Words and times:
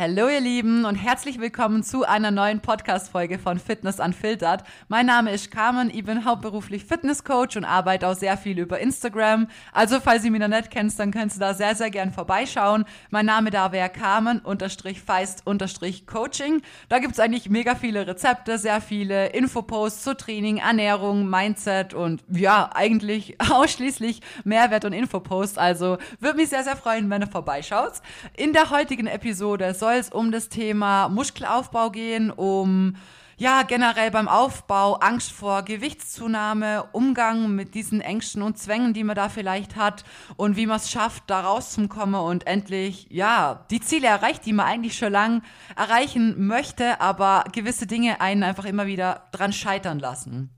Hallo 0.00 0.30
ihr 0.30 0.40
Lieben 0.40 0.86
und 0.86 0.94
herzlich 0.94 1.38
willkommen 1.38 1.82
zu 1.82 2.04
einer 2.04 2.30
neuen 2.30 2.60
Podcast-Folge 2.60 3.38
von 3.38 3.58
Fitness 3.58 4.00
Unfiltered. 4.00 4.64
Mein 4.88 5.04
Name 5.04 5.30
ist 5.30 5.50
Carmen, 5.50 5.90
ich 5.90 6.04
bin 6.04 6.24
hauptberuflich 6.24 6.86
Fitnesscoach 6.86 7.58
und 7.58 7.66
arbeite 7.66 8.08
auch 8.08 8.14
sehr 8.14 8.38
viel 8.38 8.58
über 8.58 8.78
Instagram. 8.78 9.48
Also 9.74 10.00
falls 10.00 10.24
ihr 10.24 10.30
mich 10.30 10.40
noch 10.40 10.48
nicht 10.48 10.70
kennst, 10.70 10.98
dann 10.98 11.10
könnt 11.10 11.36
ihr 11.36 11.40
da 11.40 11.52
sehr, 11.52 11.74
sehr 11.74 11.90
gern 11.90 12.12
vorbeischauen. 12.12 12.86
Mein 13.10 13.26
Name 13.26 13.50
da 13.50 13.72
wäre 13.72 13.90
Carmen 13.90 14.38
unterstrich 14.38 15.02
Feist 15.02 15.46
unterstrich 15.46 16.06
Coaching. 16.06 16.62
Da 16.88 16.98
gibt's 16.98 17.20
eigentlich 17.20 17.50
mega 17.50 17.74
viele 17.74 18.06
Rezepte, 18.06 18.56
sehr 18.56 18.80
viele 18.80 19.26
Infoposts 19.26 20.02
zu 20.02 20.16
Training, 20.16 20.56
Ernährung, 20.56 21.28
Mindset 21.28 21.92
und 21.92 22.24
ja, 22.30 22.70
eigentlich 22.72 23.36
ausschließlich 23.50 24.22
Mehrwert 24.44 24.86
und 24.86 24.94
Infoposts. 24.94 25.58
Also 25.58 25.98
würde 26.20 26.38
mich 26.38 26.48
sehr, 26.48 26.64
sehr 26.64 26.76
freuen, 26.76 27.10
wenn 27.10 27.20
ihr 27.20 27.28
vorbeischaut. 27.28 28.00
In 28.34 28.54
der 28.54 28.70
heutigen 28.70 29.06
Episode 29.06 29.74
soll 29.74 29.89
soll 29.90 29.98
es 29.98 30.10
um 30.10 30.30
das 30.30 30.48
Thema 30.48 31.08
Muskelaufbau 31.08 31.90
gehen, 31.90 32.30
um 32.30 32.94
ja, 33.38 33.62
generell 33.62 34.12
beim 34.12 34.28
Aufbau, 34.28 34.94
Angst 34.96 35.32
vor 35.32 35.62
Gewichtszunahme, 35.62 36.84
Umgang 36.92 37.56
mit 37.56 37.74
diesen 37.74 38.00
Ängsten 38.00 38.42
und 38.42 38.56
Zwängen, 38.56 38.92
die 38.92 39.02
man 39.02 39.16
da 39.16 39.28
vielleicht 39.28 39.74
hat 39.74 40.04
und 40.36 40.56
wie 40.56 40.66
man 40.66 40.76
es 40.76 40.92
schafft, 40.92 41.24
da 41.26 41.40
rauszukommen 41.40 42.20
und 42.20 42.46
endlich, 42.46 43.08
ja, 43.10 43.66
die 43.72 43.80
Ziele 43.80 44.06
erreicht, 44.06 44.46
die 44.46 44.52
man 44.52 44.66
eigentlich 44.66 44.96
schon 44.96 45.10
lang 45.10 45.42
erreichen 45.74 46.46
möchte, 46.46 47.00
aber 47.00 47.44
gewisse 47.50 47.88
Dinge 47.88 48.20
einen 48.20 48.44
einfach 48.44 48.66
immer 48.66 48.86
wieder 48.86 49.26
dran 49.32 49.52
scheitern 49.52 49.98
lassen. 49.98 50.50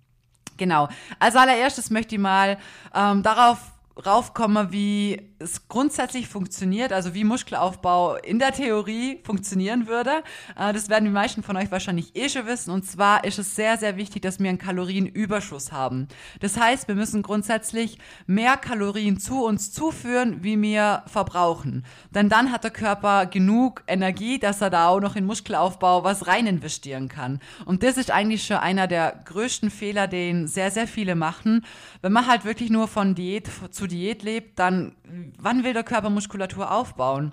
Genau. 0.58 0.88
Als 1.19 1.36
allererstes 1.36 1.88
möchte 1.91 2.16
ich 2.16 2.20
mal 2.20 2.58
ähm, 2.94 3.22
darauf 3.22 3.71
raufkomme, 3.96 4.73
wie 4.73 5.23
es 5.38 5.69
grundsätzlich 5.69 6.28
funktioniert, 6.28 6.92
also 6.92 7.14
wie 7.14 7.24
Muskelaufbau 7.24 8.16
in 8.16 8.38
der 8.38 8.52
Theorie 8.52 9.20
funktionieren 9.24 9.87
würde. 9.87 10.23
Äh, 10.56 10.73
das 10.73 10.88
werden 10.88 11.05
die 11.05 11.10
meisten 11.10 11.42
von 11.42 11.56
euch 11.56 11.70
wahrscheinlich 11.70 12.16
eh 12.16 12.28
schon 12.28 12.47
wissen. 12.47 12.70
Und 12.70 12.84
zwar 12.84 13.24
ist 13.24 13.39
es 13.39 13.55
sehr, 13.55 13.77
sehr 13.77 13.97
wichtig, 13.97 14.22
dass 14.22 14.39
wir 14.39 14.48
einen 14.48 14.58
Kalorienüberschuss 14.58 15.72
haben. 15.72 16.08
Das 16.41 16.58
heißt, 16.58 16.89
wir 16.89 16.94
müssen 16.94 17.22
grundsätzlich 17.22 17.98
mehr 18.27 18.56
Kalorien 18.56 19.19
zu 19.19 19.44
uns 19.44 19.72
zuführen, 19.72 20.42
wie 20.42 20.61
wir 20.61 21.03
verbrauchen. 21.06 21.84
Denn 22.11 22.28
dann 22.28 22.53
hat 22.53 22.64
der 22.64 22.70
Körper 22.70 23.27
genug 23.27 23.83
Energie, 23.86 24.38
dass 24.38 24.61
er 24.61 24.70
da 24.70 24.88
auch 24.88 25.00
noch 25.00 25.16
in 25.16 25.25
Muskelaufbau 25.27 26.05
was 26.05 26.27
rein 26.27 26.47
investieren 26.47 27.09
kann. 27.09 27.41
Und 27.64 27.83
das 27.83 27.97
ist 27.97 28.11
eigentlich 28.11 28.44
schon 28.44 28.59
einer 28.59 28.86
der 28.86 29.20
größten 29.25 29.70
Fehler, 29.70 30.06
den 30.06 30.47
sehr, 30.47 30.70
sehr 30.70 30.86
viele 30.86 31.14
machen. 31.14 31.64
Wenn 32.00 32.12
man 32.12 32.27
halt 32.27 32.44
wirklich 32.44 32.70
nur 32.70 32.88
von 32.88 33.14
Diät 33.14 33.50
zu 33.70 33.81
Diät 33.86 34.22
lebt, 34.22 34.58
dann 34.58 34.94
wann 35.38 35.64
will 35.64 35.72
der 35.72 35.84
Körper 35.84 36.11
Muskulatur 36.11 36.70
aufbauen? 36.70 37.33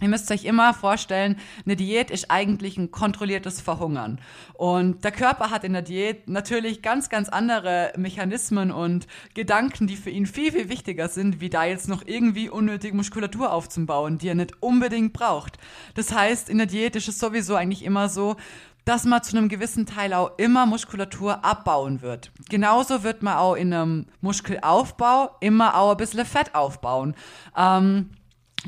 Ihr 0.00 0.08
müsst 0.08 0.30
euch 0.32 0.44
immer 0.44 0.74
vorstellen, 0.74 1.36
eine 1.64 1.76
Diät 1.76 2.10
ist 2.10 2.28
eigentlich 2.28 2.76
ein 2.76 2.90
kontrolliertes 2.90 3.60
Verhungern. 3.60 4.20
Und 4.54 5.04
der 5.04 5.12
Körper 5.12 5.50
hat 5.50 5.62
in 5.62 5.72
der 5.72 5.82
Diät 5.82 6.28
natürlich 6.28 6.82
ganz, 6.82 7.08
ganz 7.08 7.28
andere 7.28 7.92
Mechanismen 7.96 8.72
und 8.72 9.06
Gedanken, 9.34 9.86
die 9.86 9.96
für 9.96 10.10
ihn 10.10 10.26
viel, 10.26 10.50
viel 10.50 10.68
wichtiger 10.68 11.08
sind, 11.08 11.40
wie 11.40 11.48
da 11.48 11.64
jetzt 11.64 11.88
noch 11.88 12.02
irgendwie 12.04 12.50
unnötig 12.50 12.92
Muskulatur 12.92 13.52
aufzubauen, 13.52 14.18
die 14.18 14.28
er 14.28 14.34
nicht 14.34 14.60
unbedingt 14.60 15.12
braucht. 15.12 15.58
Das 15.94 16.12
heißt, 16.12 16.50
in 16.50 16.58
der 16.58 16.66
Diät 16.66 16.96
ist 16.96 17.08
es 17.08 17.20
sowieso 17.20 17.54
eigentlich 17.54 17.84
immer 17.84 18.08
so, 18.08 18.36
dass 18.84 19.04
man 19.04 19.22
zu 19.22 19.36
einem 19.36 19.48
gewissen 19.48 19.86
Teil 19.86 20.12
auch 20.12 20.32
immer 20.36 20.66
Muskulatur 20.66 21.44
abbauen 21.44 22.02
wird. 22.02 22.30
Genauso 22.48 23.02
wird 23.02 23.22
man 23.22 23.36
auch 23.36 23.54
in 23.54 23.72
einem 23.72 24.06
Muskelaufbau 24.20 25.30
immer 25.40 25.76
auch 25.76 25.92
ein 25.92 25.96
bisschen 25.96 26.26
Fett 26.26 26.54
aufbauen. 26.54 27.14
Ähm, 27.56 28.10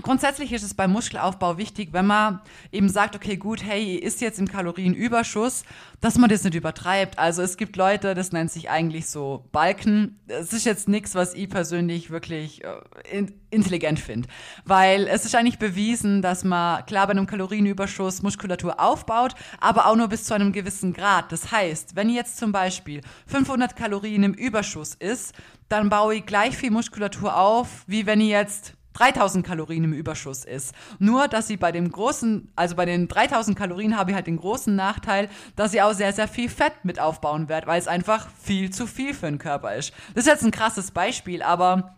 Grundsätzlich 0.03 0.53
ist 0.53 0.63
es 0.63 0.75
beim 0.75 0.93
Muskelaufbau 0.93 1.57
wichtig, 1.57 1.89
wenn 1.93 2.07
man 2.07 2.41
eben 2.71 2.89
sagt, 2.89 3.17
okay, 3.17 3.37
gut, 3.37 3.65
hey, 3.65 3.95
ihr 3.95 4.03
isst 4.03 4.21
jetzt 4.21 4.39
im 4.39 4.47
Kalorienüberschuss, 4.47 5.65
dass 6.01 6.19
man 6.19 6.29
das 6.29 6.45
nicht 6.45 6.55
übertreibt. 6.55 7.19
Also 7.19 7.41
es 7.41 7.57
gibt 7.57 7.77
Leute, 7.77 8.15
das 8.15 8.31
nennt 8.31 8.51
sich 8.51 8.69
eigentlich 8.69 9.07
so 9.07 9.49
Balken. 9.53 10.21
Es 10.27 10.53
ist 10.53 10.67
jetzt 10.67 10.89
nichts, 10.89 11.15
was 11.15 11.33
ich 11.33 11.49
persönlich 11.49 12.11
wirklich 12.11 12.63
äh, 12.63 13.27
intelligent 13.51 13.99
finde. 13.99 14.29
Weil 14.67 15.07
es 15.07 15.25
ist 15.25 15.35
eigentlich 15.35 15.59
bewiesen, 15.59 16.21
dass 16.21 16.45
man 16.45 16.85
klar 16.85 17.07
bei 17.07 17.13
einem 17.13 17.27
Kalorienüberschuss 17.27 18.23
Muskulatur 18.23 18.79
aufbaut, 18.79 19.35
aber 19.61 19.87
auch 19.87 19.97
nur 19.97 20.09
bis 20.09 20.25
zu 20.25 20.35
einem 20.35 20.53
gewissen 20.53 20.93
Grad. 20.93 21.33
Das 21.33 21.51
heißt, 21.51 21.97
wenn 21.97 22.11
jetzt 22.11 22.37
zum 22.37 22.53
Beispiel 22.53 23.01
500 23.27 23.75
Kalorien 23.75 24.25
im 24.25 24.35
Überschuss 24.35 24.95
ist, 24.95 25.35
dann 25.71 25.89
baue 25.89 26.17
ich 26.17 26.27
gleich 26.27 26.57
viel 26.57 26.71
Muskulatur 26.71 27.37
auf, 27.37 27.85
wie 27.87 28.07
wenn 28.07 28.21
ich 28.21 28.29
jetzt 28.29 28.76
3000 28.97 29.47
Kalorien 29.47 29.85
im 29.85 29.93
Überschuss 29.93 30.45
ist. 30.45 30.75
Nur, 30.99 31.29
dass 31.29 31.47
sie 31.47 31.57
bei 31.57 31.73
dem 31.73 31.91
großen, 31.91 32.51
also 32.57 32.75
bei 32.77 32.87
den 32.87 33.09
3000 33.09 33.57
Kalorien 33.57 33.97
habe 33.97 34.11
ich 34.11 34.15
halt 34.15 34.27
den 34.27 34.39
großen 34.39 34.75
Nachteil, 34.75 35.29
dass 35.55 35.73
sie 35.73 35.83
auch 35.83 35.93
sehr, 35.93 36.13
sehr 36.13 36.29
viel 36.29 36.49
Fett 36.49 36.73
mit 36.85 36.99
aufbauen 36.99 37.49
wird, 37.49 37.67
weil 37.67 37.79
es 37.79 37.89
einfach 37.89 38.29
viel 38.43 38.71
zu 38.71 38.87
viel 38.87 39.15
für 39.15 39.27
den 39.27 39.39
Körper 39.39 39.75
ist. 39.75 39.93
Das 40.15 40.25
ist 40.25 40.31
jetzt 40.31 40.45
ein 40.45 40.51
krasses 40.51 40.91
Beispiel, 40.91 41.43
aber 41.43 41.95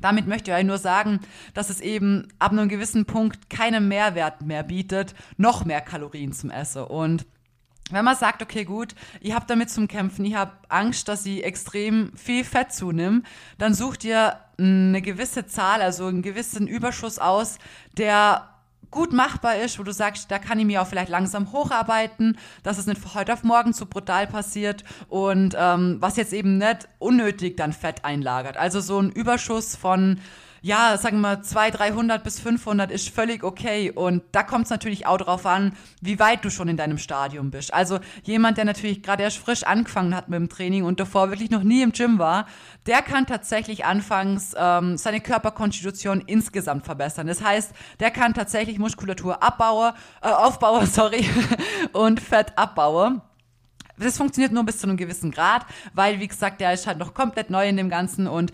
damit 0.00 0.26
möchte 0.26 0.50
ich 0.50 0.56
euch 0.56 0.64
nur 0.64 0.78
sagen, 0.78 1.20
dass 1.54 1.70
es 1.70 1.80
eben 1.80 2.28
ab 2.38 2.52
einem 2.52 2.68
gewissen 2.68 3.04
Punkt 3.04 3.50
keinen 3.50 3.88
Mehrwert 3.88 4.42
mehr 4.42 4.62
bietet, 4.62 5.14
noch 5.36 5.64
mehr 5.64 5.80
Kalorien 5.80 6.32
zum 6.32 6.50
Essen. 6.50 6.84
Und 6.84 7.26
wenn 7.90 8.04
man 8.04 8.16
sagt, 8.16 8.42
okay, 8.42 8.64
gut, 8.64 8.94
ich 9.20 9.34
habe 9.34 9.46
damit 9.48 9.70
zum 9.70 9.88
Kämpfen, 9.88 10.24
ich 10.24 10.34
habe 10.34 10.52
Angst, 10.68 11.08
dass 11.08 11.26
ich 11.26 11.44
extrem 11.44 12.12
viel 12.14 12.44
Fett 12.44 12.72
zunehme, 12.72 13.22
dann 13.56 13.74
sucht 13.74 14.04
ihr 14.04 14.38
eine 14.58 15.02
gewisse 15.02 15.46
Zahl, 15.46 15.80
also 15.82 16.06
einen 16.06 16.22
gewissen 16.22 16.66
Überschuss 16.66 17.18
aus, 17.18 17.58
der 17.96 18.48
gut 18.90 19.12
machbar 19.12 19.56
ist, 19.56 19.78
wo 19.78 19.82
du 19.82 19.92
sagst, 19.92 20.30
da 20.30 20.38
kann 20.38 20.58
ich 20.58 20.64
mir 20.64 20.82
auch 20.82 20.86
vielleicht 20.86 21.10
langsam 21.10 21.52
hocharbeiten, 21.52 22.38
dass 22.62 22.78
es 22.78 22.86
nicht 22.86 23.00
von 23.00 23.14
heute 23.14 23.34
auf 23.34 23.44
morgen 23.44 23.74
zu 23.74 23.86
brutal 23.86 24.26
passiert 24.26 24.82
und 25.08 25.54
ähm, 25.58 25.98
was 26.00 26.16
jetzt 26.16 26.32
eben 26.32 26.58
nicht 26.58 26.88
unnötig 26.98 27.56
dann 27.56 27.72
Fett 27.72 28.04
einlagert. 28.04 28.56
Also 28.56 28.80
so 28.80 28.98
ein 28.98 29.10
Überschuss 29.10 29.76
von 29.76 30.20
ja, 30.60 30.96
sagen 30.96 31.20
wir 31.20 31.42
200, 31.42 31.78
300 31.78 32.24
bis 32.24 32.40
500 32.40 32.90
ist 32.90 33.08
völlig 33.08 33.44
okay. 33.44 33.90
Und 33.90 34.22
da 34.32 34.42
kommt 34.42 34.64
es 34.64 34.70
natürlich 34.70 35.06
auch 35.06 35.18
darauf 35.18 35.46
an, 35.46 35.74
wie 36.00 36.18
weit 36.18 36.44
du 36.44 36.50
schon 36.50 36.68
in 36.68 36.76
deinem 36.76 36.98
Stadium 36.98 37.50
bist. 37.50 37.72
Also 37.72 38.00
jemand, 38.24 38.58
der 38.58 38.64
natürlich 38.64 39.02
gerade 39.02 39.22
erst 39.22 39.38
frisch 39.38 39.62
angefangen 39.62 40.14
hat 40.14 40.28
mit 40.28 40.38
dem 40.38 40.48
Training 40.48 40.84
und 40.84 41.00
davor 41.00 41.30
wirklich 41.30 41.50
noch 41.50 41.62
nie 41.62 41.82
im 41.82 41.92
Gym 41.92 42.18
war, 42.18 42.46
der 42.86 43.02
kann 43.02 43.26
tatsächlich 43.26 43.84
anfangs 43.84 44.54
ähm, 44.56 44.96
seine 44.96 45.20
Körperkonstitution 45.20 46.22
insgesamt 46.26 46.84
verbessern. 46.84 47.26
Das 47.26 47.42
heißt, 47.42 47.72
der 48.00 48.10
kann 48.10 48.34
tatsächlich 48.34 48.78
Muskulatur 48.78 49.42
abbauen, 49.42 49.92
äh, 50.22 50.28
aufbauen, 50.28 50.86
sorry, 50.90 51.28
und 51.92 52.20
Fett 52.20 52.56
abbauen. 52.56 53.22
Das 53.98 54.16
funktioniert 54.16 54.52
nur 54.52 54.64
bis 54.64 54.78
zu 54.78 54.86
einem 54.86 54.96
gewissen 54.96 55.32
Grad, 55.32 55.66
weil, 55.92 56.20
wie 56.20 56.28
gesagt, 56.28 56.60
der 56.60 56.72
ist 56.72 56.86
halt 56.86 56.98
noch 56.98 57.14
komplett 57.14 57.50
neu 57.50 57.68
in 57.68 57.76
dem 57.76 57.88
Ganzen 57.88 58.28
und 58.28 58.52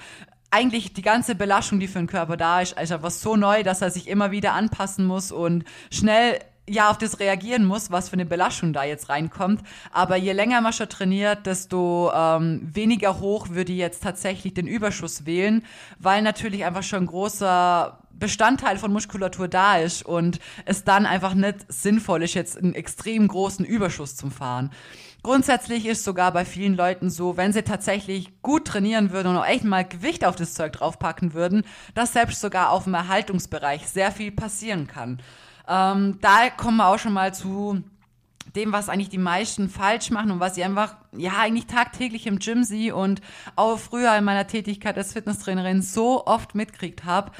eigentlich 0.54 0.92
die 0.92 1.02
ganze 1.02 1.34
Belastung, 1.34 1.80
die 1.80 1.88
für 1.88 1.98
den 1.98 2.06
Körper 2.06 2.36
da 2.36 2.60
ist, 2.60 2.78
ist 2.80 2.92
einfach 2.92 3.10
so 3.10 3.34
neu, 3.34 3.64
dass 3.64 3.82
er 3.82 3.90
sich 3.90 4.06
immer 4.06 4.30
wieder 4.30 4.52
anpassen 4.52 5.04
muss 5.04 5.32
und 5.32 5.64
schnell 5.90 6.38
ja 6.68 6.90
auf 6.90 6.96
das 6.96 7.18
reagieren 7.18 7.64
muss, 7.64 7.90
was 7.90 8.08
für 8.08 8.14
eine 8.14 8.24
Belastung 8.24 8.72
da 8.72 8.84
jetzt 8.84 9.08
reinkommt. 9.08 9.62
Aber 9.92 10.16
je 10.16 10.32
länger 10.32 10.60
man 10.60 10.72
schon 10.72 10.88
trainiert, 10.88 11.46
desto 11.46 12.10
ähm, 12.14 12.60
weniger 12.72 13.18
hoch 13.18 13.48
würde 13.50 13.72
ich 13.72 13.78
jetzt 13.78 14.02
tatsächlich 14.02 14.54
den 14.54 14.68
Überschuss 14.68 15.26
wählen, 15.26 15.64
weil 15.98 16.22
natürlich 16.22 16.64
einfach 16.64 16.84
schon 16.84 17.00
ein 17.00 17.06
großer 17.06 17.98
Bestandteil 18.12 18.78
von 18.78 18.92
Muskulatur 18.92 19.48
da 19.48 19.78
ist 19.78 20.04
und 20.04 20.38
es 20.64 20.84
dann 20.84 21.04
einfach 21.04 21.34
nicht 21.34 21.66
sinnvoll 21.68 22.22
ist, 22.22 22.34
jetzt 22.34 22.56
einen 22.56 22.74
extrem 22.74 23.26
großen 23.26 23.64
Überschuss 23.64 24.14
zu 24.14 24.30
fahren. 24.30 24.70
Grundsätzlich 25.24 25.86
ist 25.86 26.04
sogar 26.04 26.32
bei 26.32 26.44
vielen 26.44 26.74
Leuten 26.74 27.08
so, 27.08 27.38
wenn 27.38 27.50
sie 27.50 27.62
tatsächlich 27.62 28.42
gut 28.42 28.66
trainieren 28.66 29.10
würden 29.10 29.28
und 29.28 29.38
auch 29.38 29.46
echt 29.46 29.64
mal 29.64 29.82
Gewicht 29.82 30.22
auf 30.22 30.36
das 30.36 30.52
Zeug 30.52 30.74
draufpacken 30.74 31.32
würden, 31.32 31.64
dass 31.94 32.12
selbst 32.12 32.42
sogar 32.42 32.68
auf 32.68 32.84
dem 32.84 32.92
Erhaltungsbereich 32.92 33.88
sehr 33.88 34.12
viel 34.12 34.32
passieren 34.32 34.86
kann. 34.86 35.22
Ähm, 35.66 36.18
da 36.20 36.50
kommen 36.50 36.76
wir 36.76 36.88
auch 36.88 36.98
schon 36.98 37.14
mal 37.14 37.32
zu 37.32 37.82
dem, 38.54 38.72
was 38.72 38.90
eigentlich 38.90 39.08
die 39.08 39.16
meisten 39.16 39.70
falsch 39.70 40.10
machen 40.10 40.30
und 40.30 40.40
was 40.40 40.58
ich 40.58 40.64
einfach, 40.64 40.94
ja, 41.16 41.38
eigentlich 41.38 41.68
tagtäglich 41.68 42.26
im 42.26 42.38
Gym 42.38 42.62
sehe 42.62 42.94
und 42.94 43.22
auch 43.56 43.78
früher 43.78 44.14
in 44.18 44.24
meiner 44.24 44.46
Tätigkeit 44.46 44.98
als 44.98 45.14
Fitnesstrainerin 45.14 45.80
so 45.80 46.26
oft 46.26 46.54
mitkriegt 46.54 47.04
habe. 47.06 47.32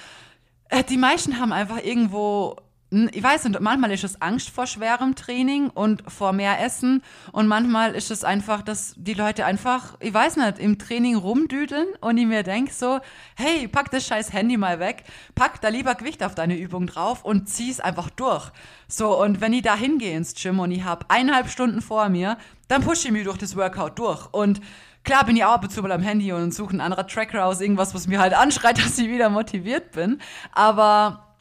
Äh, 0.70 0.84
die 0.84 0.96
meisten 0.96 1.38
haben 1.38 1.52
einfach 1.52 1.84
irgendwo 1.84 2.56
ich 3.12 3.22
weiß 3.22 3.44
nicht, 3.44 3.60
manchmal 3.60 3.90
ist 3.90 4.04
es 4.04 4.20
Angst 4.22 4.50
vor 4.50 4.66
schwerem 4.66 5.14
Training 5.14 5.68
und 5.70 6.02
vor 6.10 6.32
mehr 6.32 6.60
Essen 6.60 7.02
und 7.32 7.48
manchmal 7.48 7.94
ist 7.94 8.10
es 8.10 8.24
einfach, 8.24 8.62
dass 8.62 8.94
die 8.96 9.14
Leute 9.14 9.44
einfach, 9.44 9.96
ich 10.00 10.14
weiß 10.14 10.36
nicht, 10.36 10.58
im 10.58 10.78
Training 10.78 11.16
rumdüdeln 11.16 11.86
und 12.00 12.18
ich 12.18 12.26
mir 12.26 12.42
denke 12.42 12.72
so, 12.72 13.00
hey, 13.36 13.66
pack 13.68 13.90
das 13.90 14.06
scheiß 14.06 14.32
Handy 14.32 14.56
mal 14.56 14.78
weg, 14.78 15.04
pack 15.34 15.60
da 15.60 15.68
lieber 15.68 15.94
Gewicht 15.94 16.22
auf 16.22 16.34
deine 16.34 16.56
Übung 16.56 16.86
drauf 16.86 17.24
und 17.24 17.48
zieh 17.48 17.70
es 17.70 17.80
einfach 17.80 18.10
durch. 18.10 18.50
So, 18.86 19.20
und 19.20 19.40
wenn 19.40 19.52
ich 19.52 19.62
da 19.62 19.74
hingehe 19.74 20.16
ins 20.16 20.34
Gym 20.34 20.60
und 20.60 20.70
ich 20.70 20.84
habe 20.84 21.06
eineinhalb 21.08 21.48
Stunden 21.48 21.80
vor 21.80 22.08
mir, 22.08 22.38
dann 22.68 22.82
pushe 22.82 23.08
ich 23.08 23.12
mich 23.12 23.24
durch 23.24 23.38
das 23.38 23.56
Workout 23.56 23.98
durch 23.98 24.32
und 24.32 24.60
Klar 25.04 25.26
bin 25.26 25.36
ich 25.36 25.44
auch 25.44 25.52
ab 25.52 25.64
und 25.64 25.70
zu 25.70 25.82
mal 25.82 25.92
am 25.92 26.00
Handy 26.00 26.32
und 26.32 26.54
suche 26.54 26.70
einen 26.70 26.80
anderen 26.80 27.06
Tracker 27.06 27.44
aus, 27.44 27.60
irgendwas, 27.60 27.94
was 27.94 28.06
mir 28.06 28.20
halt 28.20 28.32
anschreit, 28.32 28.78
dass 28.84 28.98
ich 28.98 29.08
wieder 29.08 29.28
motiviert 29.28 29.92
bin. 29.92 30.18
Aber 30.52 31.33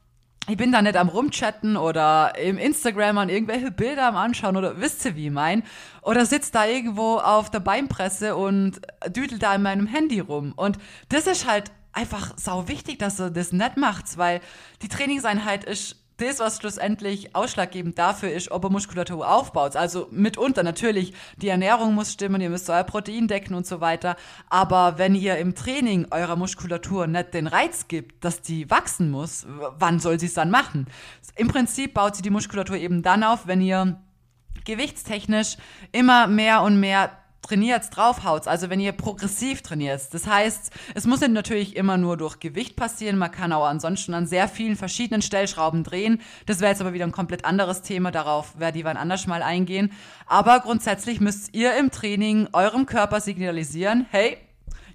ich 0.48 0.58
bin 0.58 0.72
da 0.72 0.82
nicht 0.82 0.98
am 0.98 1.08
Rumchatten 1.08 1.78
oder 1.78 2.38
im 2.38 2.58
Instagram 2.58 3.18
an 3.18 3.30
irgendwelche 3.30 3.72
Bilder 3.72 4.08
am 4.08 4.18
Anschauen 4.18 4.58
oder 4.58 4.80
wisst 4.80 5.06
ihr, 5.06 5.16
wie 5.16 5.28
ich 5.28 5.32
mein? 5.32 5.64
Oder 6.02 6.26
sitzt 6.26 6.56
da 6.56 6.66
irgendwo 6.66 7.18
auf 7.18 7.50
der 7.50 7.62
Beinpresse 7.62 8.36
und 8.36 8.82
düdelt 9.08 9.42
da 9.42 9.56
in 9.56 9.62
meinem 9.62 9.88
Handy 9.88 10.20
rum. 10.20 10.54
Und 10.56 10.78
das 11.10 11.28
ist 11.28 11.48
halt 11.48 11.72
einfach 11.94 12.34
sau 12.38 12.68
wichtig, 12.68 13.00
dass 13.00 13.18
du 13.18 13.32
das 13.32 13.54
nicht 13.54 13.78
macht, 13.78 14.18
weil 14.18 14.42
die 14.82 14.90
Trainingseinheit 14.90 15.64
ist 15.64 16.03
das, 16.18 16.40
was 16.40 16.58
schlussendlich 16.58 17.36
ausschlaggebend 17.36 17.98
dafür 17.98 18.32
ist, 18.32 18.52
ob 18.52 18.64
er 18.64 18.70
Muskulatur 18.70 19.30
aufbaut. 19.30 19.76
Also 19.76 20.08
mitunter 20.12 20.64
natürlich, 20.64 21.14
die 21.38 21.50
Ernährung 21.50 21.96
muss 21.96 22.14
stimmen, 22.14 22.42
ihr 22.42 22.50
müsst 22.50 22.70
euer 22.70 22.84
Protein 22.84 23.28
decken 23.28 23.56
und 23.56 23.66
so 23.66 23.82
weiter. 23.82 24.16
Aber 24.50 24.98
wenn 24.98 25.16
ihr 25.16 25.38
im 25.38 25.56
Training 25.56 26.08
eurer 26.12 26.36
Muskulatur 26.36 27.08
nicht 27.08 27.34
den 27.34 27.48
Reiz 27.48 27.88
gibt, 27.88 28.24
dass 28.24 28.42
die 28.42 28.70
wachsen 28.70 29.10
muss, 29.12 29.46
wann 29.48 30.00
soll 30.00 30.20
sie 30.20 30.28
es 30.28 30.34
dann 30.36 30.52
machen? 30.52 30.88
Im 31.36 31.48
Prinzip 31.48 31.94
baut 31.94 32.16
sie 32.16 32.22
die 32.22 32.30
Muskulatur 32.30 32.78
eben 32.78 33.02
dann 33.02 33.24
auf, 33.24 33.48
wenn 33.48 33.62
ihr 33.62 34.00
gewichtstechnisch 34.66 35.58
immer 35.92 36.28
mehr 36.28 36.62
und 36.62 36.80
mehr 36.80 37.12
trainiert, 37.44 37.96
draufhaut, 37.96 38.48
also 38.48 38.70
wenn 38.70 38.80
ihr 38.80 38.92
progressiv 38.94 39.62
trainiert. 39.62 40.02
Das 40.12 40.26
heißt, 40.26 40.72
es 40.96 41.06
muss 41.06 41.22
natürlich 41.22 41.76
immer 41.76 41.98
nur 41.98 42.18
durch 42.18 42.40
Gewicht 42.40 42.76
passieren, 42.76 43.18
man 43.18 43.32
kann 43.32 43.54
auch 43.54 43.66
ansonsten 43.66 44.14
an 44.14 44.26
sehr 44.26 44.48
vielen 44.48 44.76
verschiedenen 44.76 45.22
Stellschrauben 45.22 45.84
drehen. 45.84 46.22
Das 46.48 46.60
wäre 46.60 46.72
jetzt 46.72 46.82
aber 46.82 46.94
wieder 46.94 47.06
ein 47.06 47.12
komplett 47.12 47.46
anderes 47.46 47.82
Thema, 47.82 48.12
darauf 48.12 48.60
werde 48.60 48.80
ich 48.80 48.86
wann 48.86 48.98
anders 48.98 49.28
mal 49.28 49.44
eingehen. 49.44 49.92
Aber 50.26 50.60
grundsätzlich 50.62 51.20
müsst 51.20 51.54
ihr 51.54 51.76
im 51.78 51.92
Training 51.92 52.48
eurem 52.54 52.86
Körper 52.86 53.22
signalisieren, 53.22 54.08
hey, 54.10 54.38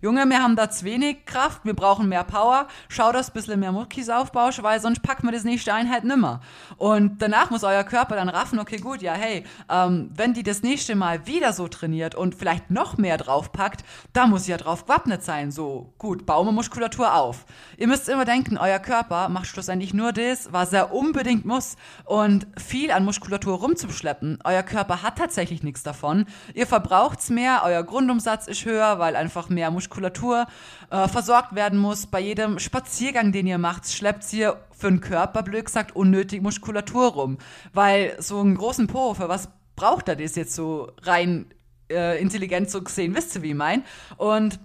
Junge, 0.00 0.24
wir 0.28 0.40
haben 0.40 0.54
da 0.54 0.70
zu 0.70 0.84
wenig 0.84 1.26
Kraft, 1.26 1.64
wir 1.64 1.74
brauchen 1.74 2.08
mehr 2.08 2.22
Power, 2.22 2.68
schau, 2.88 3.10
dass 3.10 3.30
ein 3.30 3.32
bisschen 3.32 3.58
mehr 3.58 3.72
Muckis 3.72 4.08
aufbaust, 4.08 4.62
weil 4.62 4.80
sonst 4.80 5.02
packen 5.02 5.26
wir 5.26 5.32
das 5.32 5.42
nächste 5.42 5.74
Einheit 5.74 6.04
nimmer. 6.04 6.40
Und 6.76 7.20
danach 7.20 7.50
muss 7.50 7.64
euer 7.64 7.82
Körper 7.82 8.14
dann 8.14 8.28
raffen, 8.28 8.60
okay, 8.60 8.76
gut, 8.76 9.02
ja, 9.02 9.14
hey, 9.14 9.42
ähm, 9.68 10.12
wenn 10.14 10.34
die 10.34 10.44
das 10.44 10.62
nächste 10.62 10.94
Mal 10.94 11.26
wieder 11.26 11.52
so 11.52 11.66
trainiert 11.66 12.14
und 12.14 12.36
vielleicht 12.36 12.70
noch 12.70 12.96
mehr 12.96 13.16
draufpackt, 13.16 13.82
da 14.12 14.28
muss 14.28 14.46
ja 14.46 14.56
drauf 14.56 14.84
gewappnet 14.84 15.24
sein. 15.24 15.50
So, 15.50 15.92
gut, 15.98 16.28
wir 16.28 16.52
Muskulatur 16.52 17.16
auf. 17.16 17.44
Ihr 17.76 17.88
müsst 17.88 18.08
immer 18.08 18.24
denken, 18.24 18.56
euer 18.56 18.78
Körper 18.78 19.28
macht 19.28 19.48
schlussendlich 19.48 19.94
nur 19.94 20.12
das, 20.12 20.52
was 20.52 20.72
er 20.72 20.94
unbedingt 20.94 21.44
muss. 21.44 21.74
Und 22.04 22.46
viel 22.56 22.92
an 22.92 23.04
Muskulatur 23.04 23.58
rumzuschleppen, 23.58 24.38
euer 24.44 24.62
Körper 24.62 25.02
hat 25.02 25.18
tatsächlich 25.18 25.64
nichts 25.64 25.82
davon. 25.82 26.26
Ihr 26.54 26.68
verbraucht's 26.68 27.30
mehr, 27.30 27.62
euer 27.64 27.82
Grundumsatz 27.82 28.46
ist 28.46 28.64
höher, 28.64 29.00
weil 29.00 29.16
einfach 29.16 29.48
mehr 29.48 29.72
Muskulatur 29.72 29.87
Muskulatur 29.88 30.46
äh, 30.90 31.08
versorgt 31.08 31.54
werden 31.54 31.78
muss. 31.78 32.06
Bei 32.06 32.20
jedem 32.20 32.58
Spaziergang, 32.58 33.32
den 33.32 33.46
ihr 33.46 33.58
macht, 33.58 33.88
schleppt 33.88 34.30
ihr 34.32 34.60
für 34.70 34.88
den 34.88 35.00
Körper, 35.00 35.42
blöd 35.42 35.64
gesagt, 35.64 35.96
unnötig 35.96 36.42
Muskulatur 36.42 37.12
rum. 37.12 37.38
Weil 37.72 38.16
so 38.20 38.40
einen 38.40 38.56
großen 38.56 38.86
Po, 38.86 39.14
für 39.14 39.28
was 39.28 39.48
braucht 39.76 40.08
er 40.08 40.16
das 40.16 40.36
jetzt 40.36 40.54
so 40.54 40.92
rein 41.02 41.46
äh, 41.90 42.20
intelligent 42.20 42.70
so 42.70 42.82
gesehen? 42.82 43.14
Wisst 43.14 43.34
ihr, 43.36 43.42
wie 43.42 43.50
ich 43.50 43.54
mein? 43.54 43.82
Und 44.18 44.60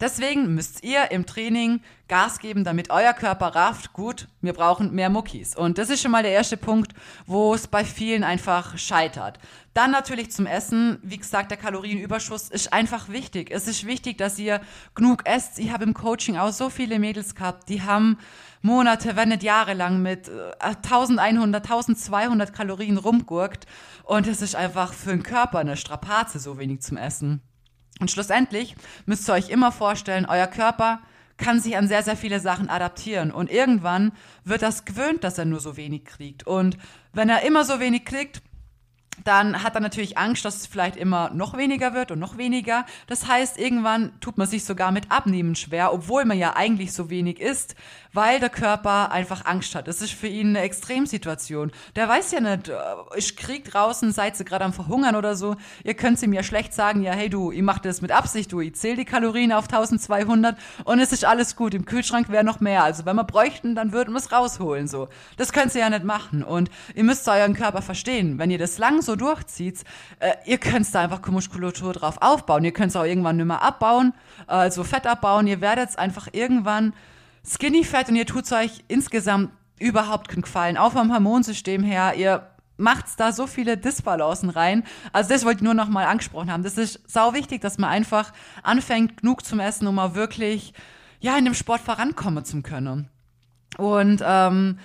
Deswegen 0.00 0.54
müsst 0.54 0.82
ihr 0.82 1.10
im 1.10 1.26
Training 1.26 1.80
Gas 2.08 2.40
geben, 2.40 2.64
damit 2.64 2.90
euer 2.90 3.12
Körper 3.14 3.54
rafft, 3.54 3.92
gut, 3.92 4.28
wir 4.40 4.52
brauchen 4.52 4.92
mehr 4.92 5.08
Muckis. 5.08 5.56
Und 5.56 5.78
das 5.78 5.88
ist 5.88 6.02
schon 6.02 6.10
mal 6.10 6.22
der 6.22 6.32
erste 6.32 6.56
Punkt, 6.56 6.92
wo 7.26 7.54
es 7.54 7.66
bei 7.66 7.84
vielen 7.84 8.22
einfach 8.22 8.76
scheitert. 8.76 9.38
Dann 9.72 9.90
natürlich 9.90 10.30
zum 10.30 10.44
Essen. 10.44 10.98
Wie 11.02 11.16
gesagt, 11.16 11.50
der 11.50 11.58
Kalorienüberschuss 11.58 12.50
ist 12.50 12.72
einfach 12.72 13.08
wichtig. 13.08 13.50
Es 13.50 13.66
ist 13.66 13.86
wichtig, 13.86 14.18
dass 14.18 14.38
ihr 14.38 14.60
genug 14.94 15.26
esst. 15.26 15.58
Ich 15.58 15.72
habe 15.72 15.84
im 15.84 15.94
Coaching 15.94 16.36
auch 16.36 16.52
so 16.52 16.68
viele 16.68 16.98
Mädels 16.98 17.34
gehabt, 17.34 17.68
die 17.70 17.82
haben 17.82 18.18
Monate, 18.60 19.16
wenn 19.16 19.30
nicht 19.30 19.42
Jahre 19.42 19.74
lang 19.74 20.02
mit 20.02 20.30
1100, 20.60 21.64
äh, 21.64 21.68
1200 21.68 22.52
Kalorien 22.52 22.98
rumgurkt. 22.98 23.66
Und 24.04 24.26
es 24.26 24.42
ist 24.42 24.54
einfach 24.54 24.92
für 24.92 25.10
den 25.10 25.22
Körper 25.22 25.60
eine 25.60 25.76
Strapaze, 25.76 26.38
so 26.38 26.58
wenig 26.58 26.82
zum 26.82 26.96
Essen. 26.96 27.40
Und 28.00 28.10
schlussendlich 28.10 28.74
müsst 29.06 29.28
ihr 29.28 29.34
euch 29.34 29.50
immer 29.50 29.72
vorstellen, 29.72 30.26
euer 30.26 30.46
Körper 30.46 31.00
kann 31.36 31.60
sich 31.60 31.76
an 31.76 31.88
sehr, 31.88 32.02
sehr 32.02 32.16
viele 32.16 32.40
Sachen 32.40 32.68
adaptieren. 32.68 33.30
Und 33.32 33.50
irgendwann 33.50 34.12
wird 34.44 34.62
das 34.62 34.84
gewöhnt, 34.84 35.24
dass 35.24 35.38
er 35.38 35.44
nur 35.44 35.60
so 35.60 35.76
wenig 35.76 36.04
kriegt. 36.04 36.46
Und 36.46 36.76
wenn 37.12 37.28
er 37.28 37.42
immer 37.42 37.64
so 37.64 37.80
wenig 37.80 38.04
kriegt, 38.04 38.42
dann 39.24 39.62
hat 39.62 39.74
er 39.74 39.80
natürlich 39.80 40.18
Angst, 40.18 40.44
dass 40.44 40.56
es 40.56 40.66
vielleicht 40.66 40.96
immer 40.96 41.30
noch 41.30 41.56
weniger 41.56 41.94
wird 41.94 42.10
und 42.10 42.18
noch 42.18 42.38
weniger. 42.38 42.86
Das 43.06 43.28
heißt, 43.28 43.58
irgendwann 43.58 44.18
tut 44.20 44.38
man 44.38 44.46
sich 44.46 44.64
sogar 44.64 44.90
mit 44.90 45.10
Abnehmen 45.10 45.54
schwer, 45.54 45.92
obwohl 45.92 46.24
man 46.24 46.38
ja 46.38 46.56
eigentlich 46.56 46.92
so 46.92 47.10
wenig 47.10 47.40
isst, 47.40 47.76
weil 48.12 48.40
der 48.40 48.48
Körper 48.48 49.12
einfach 49.12 49.44
Angst 49.44 49.74
hat. 49.74 49.88
Das 49.88 50.02
ist 50.02 50.12
für 50.12 50.26
ihn 50.26 50.48
eine 50.48 50.60
Extremsituation. 50.60 51.72
Der 51.96 52.08
weiß 52.08 52.32
ja 52.32 52.40
nicht, 52.40 52.68
äh, 52.68 52.74
ich 53.16 53.36
krieg 53.36 53.64
draußen, 53.64 54.12
seid 54.12 54.38
ihr 54.38 54.44
gerade 54.44 54.64
am 54.64 54.72
Verhungern 54.72 55.16
oder 55.16 55.36
so. 55.36 55.56
Ihr 55.84 55.94
könnt 55.94 56.22
ihm 56.22 56.32
ja 56.32 56.42
schlecht 56.42 56.74
sagen, 56.74 57.02
ja, 57.02 57.12
hey 57.12 57.28
du, 57.28 57.52
ich 57.52 57.62
mach 57.62 57.78
das 57.78 58.02
mit 58.02 58.12
Absicht, 58.12 58.52
du, 58.52 58.60
ich 58.60 58.74
zähle 58.74 58.96
die 58.96 59.04
Kalorien 59.04 59.52
auf 59.52 59.64
1200 59.64 60.56
und 60.84 61.00
es 61.00 61.12
ist 61.12 61.24
alles 61.24 61.56
gut. 61.56 61.74
Im 61.74 61.84
Kühlschrank 61.84 62.28
wäre 62.28 62.44
noch 62.44 62.60
mehr. 62.60 62.82
Also 62.82 63.04
wenn 63.04 63.16
wir 63.16 63.24
bräuchten, 63.24 63.74
dann 63.74 63.92
würden 63.92 64.12
wir 64.12 64.18
es 64.18 64.32
rausholen, 64.32 64.88
so. 64.88 65.08
Das 65.36 65.52
könnt 65.52 65.74
ihr 65.74 65.82
ja 65.82 65.90
nicht 65.90 66.04
machen. 66.04 66.42
Und 66.42 66.70
ihr 66.94 67.04
müsst 67.04 67.28
euren 67.28 67.54
Körper 67.54 67.82
verstehen. 67.82 68.38
Wenn 68.38 68.50
ihr 68.50 68.58
das 68.58 68.78
so 69.02 69.16
durchzieht, 69.16 69.84
äh, 70.20 70.32
ihr 70.46 70.58
könnt 70.58 70.92
da 70.94 71.02
einfach 71.02 71.26
Muskulatur 71.26 71.92
drauf 71.92 72.18
aufbauen. 72.20 72.64
Ihr 72.64 72.72
könnt 72.72 72.90
es 72.90 72.96
auch 72.96 73.04
irgendwann 73.04 73.36
nicht 73.36 73.46
mehr 73.46 73.62
abbauen, 73.62 74.14
also 74.46 74.84
Fett 74.84 75.06
abbauen. 75.06 75.46
Ihr 75.46 75.60
werdet 75.60 75.98
einfach 75.98 76.28
irgendwann 76.32 76.94
Skinny 77.46 77.84
Fat 77.84 78.08
und 78.08 78.16
ihr 78.16 78.26
tut 78.26 78.50
euch 78.52 78.84
insgesamt 78.88 79.50
überhaupt 79.78 80.28
keinen 80.28 80.42
Gefallen. 80.42 80.76
Auch 80.76 80.92
vom 80.92 81.12
Hormonsystem 81.12 81.82
her, 81.82 82.14
ihr 82.16 82.48
macht's 82.76 83.16
da 83.16 83.32
so 83.32 83.46
viele 83.46 83.76
Disbalancen 83.76 84.50
rein. 84.50 84.84
Also 85.12 85.30
das 85.30 85.44
wollte 85.44 85.58
ich 85.58 85.62
nur 85.62 85.74
noch 85.74 85.88
mal 85.88 86.06
angesprochen 86.06 86.50
haben. 86.52 86.62
Das 86.62 86.78
ist 86.78 87.00
sau 87.06 87.34
wichtig, 87.34 87.60
dass 87.60 87.78
man 87.78 87.90
einfach 87.90 88.32
anfängt, 88.62 89.18
genug 89.18 89.44
zum 89.44 89.60
Essen, 89.60 89.86
um 89.86 89.94
mal 89.94 90.14
wirklich 90.14 90.72
ja 91.20 91.36
in 91.36 91.44
dem 91.44 91.54
Sport 91.54 91.80
vorankommen 91.80 92.44
zu 92.44 92.62
können. 92.62 93.08
Und 93.78 94.22
ähm, 94.24 94.78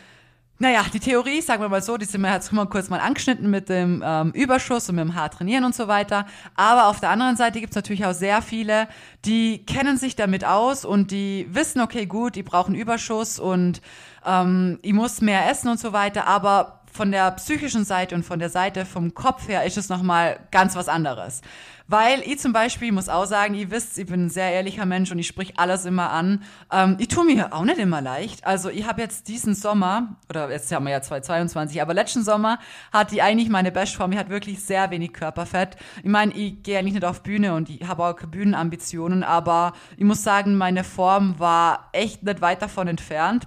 naja, 0.60 0.84
die 0.92 1.00
Theorie, 1.00 1.42
sagen 1.42 1.62
wir 1.62 1.70
mal 1.70 1.84
so, 1.84 1.98
die 1.98 2.06
sind 2.06 2.22
wir 2.22 2.34
jetzt 2.34 2.52
mal 2.52 2.66
kurz 2.66 2.90
mal 2.90 3.00
angeschnitten 3.00 3.50
mit 3.50 3.70
dem 3.70 4.04
ähm, 4.04 4.32
Überschuss 4.32 4.90
und 4.90 4.96
mit 4.96 5.04
dem 5.04 5.14
hart 5.14 5.36
trainieren 5.36 5.64
und 5.64 5.76
so 5.76 5.88
weiter. 5.88 6.26
Aber 6.56 6.88
auf 6.88 7.00
der 7.00 7.12
anderen 7.12 7.36
Seite 7.36 7.60
gibt's 7.60 7.76
natürlich 7.76 8.06
auch 8.06 8.14
sehr 8.14 8.42
viele, 8.42 8.88
die 9.24 9.66
kennen 9.66 9.98
sich 9.98 10.16
damit 10.16 10.46
aus 10.46 10.84
und 10.84 11.12
die 11.12 11.48
wissen, 11.52 11.80
okay, 11.82 12.08
gut, 12.08 12.36
die 12.36 12.44
brauchen 12.44 12.74
Überschuss 12.74 13.38
und 13.40 13.82
ähm, 14.26 14.80
ich 14.82 14.94
muss 14.94 15.22
mehr 15.22 15.48
essen 15.50 15.70
und 15.70 15.80
so 15.80 15.94
weiter. 15.94 16.26
Aber 16.26 16.82
von 16.92 17.12
der 17.12 17.30
psychischen 17.32 17.86
Seite 17.86 18.16
und 18.16 18.24
von 18.24 18.40
der 18.40 18.50
Seite 18.50 18.84
vom 18.84 19.14
Kopf 19.14 19.48
her 19.48 19.64
ist 19.64 19.78
es 19.78 19.90
nochmal 19.90 20.40
ganz 20.50 20.76
was 20.76 20.90
anderes. 20.90 21.42
Weil 21.90 22.22
ich 22.22 22.40
zum 22.40 22.52
Beispiel 22.52 22.92
muss 22.92 23.08
auch 23.08 23.26
sagen, 23.26 23.54
ihr 23.54 23.72
wisst, 23.72 23.98
ich 23.98 24.08
bin 24.08 24.26
ein 24.26 24.30
sehr 24.30 24.52
ehrlicher 24.52 24.86
Mensch 24.86 25.10
und 25.12 25.20
ich 25.20 25.28
sprich 25.28 25.58
alles 25.58 25.86
immer 25.86 26.10
an. 26.10 26.44
Ähm, 26.70 26.98
ich 27.00 27.08
tue 27.08 27.24
mir 27.24 27.54
auch 27.54 27.64
nicht 27.64 27.78
immer 27.78 28.02
leicht. 28.02 28.46
Also 28.46 28.70
ich 28.70 28.86
habe 28.86 29.02
jetzt 29.02 29.30
diesen 29.30 29.56
Sommer, 29.56 30.18
oder 30.30 30.52
jetzt 30.52 30.70
haben 30.74 30.86
wir 30.86 30.92
ja 30.92 31.02
2022, 31.02 31.82
aber 31.82 31.94
letzten 31.94 32.24
Sommer 32.24 32.60
hat 32.92 33.12
die 33.12 33.22
eigentlich 33.22 33.48
meine 33.48 33.72
Bestform. 33.72 34.12
Ich 34.12 34.18
hat 34.18 34.30
wirklich 34.30 34.62
sehr 34.62 34.92
wenig 34.92 35.14
Körperfett. 35.14 35.78
Ich 36.04 36.10
meine, 36.10 36.34
ich 36.34 36.62
gehe 36.62 36.78
eigentlich 36.78 36.96
nicht 36.96 37.06
auf 37.06 37.24
Bühne 37.24 37.54
und 37.54 37.70
ich 37.70 37.88
habe 37.88 38.04
auch 38.04 38.20
Bühnenambitionen, 38.20 39.24
aber 39.24 39.72
ich 39.96 40.04
muss 40.04 40.24
sagen, 40.24 40.58
meine 40.58 40.84
Form 40.84 41.40
war 41.40 41.90
echt 41.94 42.22
nicht 42.24 42.42
weit 42.42 42.62
davon 42.62 42.90
entfernt. 42.90 43.46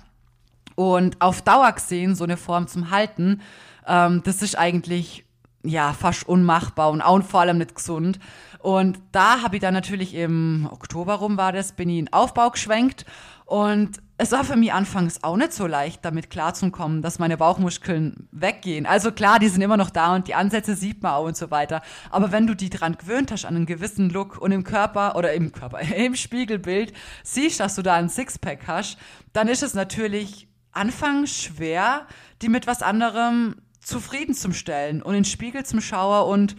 Und 0.76 1.20
auf 1.20 1.42
Dauer 1.42 1.70
gesehen, 1.72 2.14
so 2.14 2.24
eine 2.24 2.38
Form 2.38 2.66
zum 2.68 2.90
Halten, 2.90 3.42
ähm, 3.86 4.22
das 4.24 4.40
ist 4.40 4.56
eigentlich 4.56 5.26
ja 5.62 5.92
fast 5.92 6.28
unmachbar 6.28 6.90
und 6.90 7.02
auch 7.02 7.22
vor 7.22 7.40
allem 7.40 7.58
nicht 7.58 7.74
gesund. 7.74 8.18
Und 8.58 8.98
da 9.12 9.42
habe 9.42 9.56
ich 9.56 9.62
dann 9.62 9.74
natürlich 9.74 10.14
im 10.14 10.68
Oktober 10.70 11.14
rum 11.14 11.36
war 11.36 11.52
das, 11.52 11.72
bin 11.72 11.88
ich 11.88 11.98
in 11.98 12.12
Aufbau 12.12 12.50
geschwenkt 12.50 13.06
und 13.46 14.00
es 14.16 14.32
war 14.32 14.44
für 14.44 14.54
mich 14.54 14.72
anfangs 14.72 15.24
auch 15.24 15.36
nicht 15.36 15.54
so 15.54 15.66
leicht, 15.66 16.04
damit 16.04 16.28
klarzukommen, 16.28 17.00
dass 17.00 17.18
meine 17.18 17.38
Bauchmuskeln 17.38 18.28
weggehen. 18.32 18.84
Also 18.84 19.12
klar, 19.12 19.38
die 19.38 19.48
sind 19.48 19.62
immer 19.62 19.78
noch 19.78 19.88
da 19.88 20.14
und 20.14 20.28
die 20.28 20.34
Ansätze 20.34 20.76
sieht 20.76 21.02
man 21.02 21.12
auch 21.12 21.24
und 21.24 21.38
so 21.38 21.50
weiter. 21.50 21.80
Aber 22.10 22.30
wenn 22.30 22.46
du 22.46 22.54
die 22.54 22.68
dran 22.68 22.98
gewöhnt 22.98 23.32
hast 23.32 23.46
an 23.46 23.56
einen 23.56 23.64
gewissen 23.64 24.10
Look 24.10 24.36
und 24.36 24.52
im 24.52 24.62
Körper 24.62 25.16
oder 25.16 25.32
im 25.32 25.52
Körper, 25.52 25.80
im 25.96 26.16
Spiegelbild 26.16 26.92
siehst, 27.24 27.60
dass 27.60 27.74
du 27.76 27.82
da 27.82 27.94
ein 27.94 28.10
Sixpack 28.10 28.68
hast, 28.68 28.98
dann 29.32 29.48
ist 29.48 29.62
es 29.62 29.72
natürlich 29.72 30.48
anfangs 30.72 31.34
schwer, 31.34 32.06
die 32.42 32.50
mit 32.50 32.66
was 32.66 32.82
anderem 32.82 33.56
zufrieden 33.80 34.34
zum 34.34 34.52
Stellen 34.52 35.02
und 35.02 35.14
in 35.14 35.22
den 35.22 35.24
Spiegel 35.24 35.64
zum 35.64 35.80
Schauer 35.80 36.26
und 36.26 36.56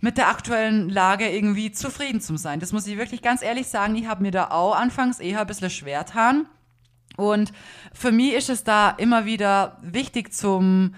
mit 0.00 0.16
der 0.16 0.28
aktuellen 0.28 0.88
Lage 0.88 1.28
irgendwie 1.28 1.72
zufrieden 1.72 2.20
zu 2.20 2.36
sein. 2.36 2.60
Das 2.60 2.72
muss 2.72 2.86
ich 2.86 2.96
wirklich 2.96 3.22
ganz 3.22 3.42
ehrlich 3.42 3.68
sagen. 3.68 3.96
Ich 3.96 4.06
habe 4.06 4.22
mir 4.22 4.30
da 4.30 4.50
auch 4.50 4.74
anfangs 4.74 5.20
eher 5.20 5.40
ein 5.40 5.46
bisschen 5.46 5.70
schwer 5.70 6.04
getan. 6.04 6.46
Und 7.16 7.52
für 7.92 8.12
mich 8.12 8.32
ist 8.32 8.48
es 8.48 8.64
da 8.64 8.90
immer 8.90 9.26
wieder 9.26 9.78
wichtig 9.82 10.32
zum 10.32 10.94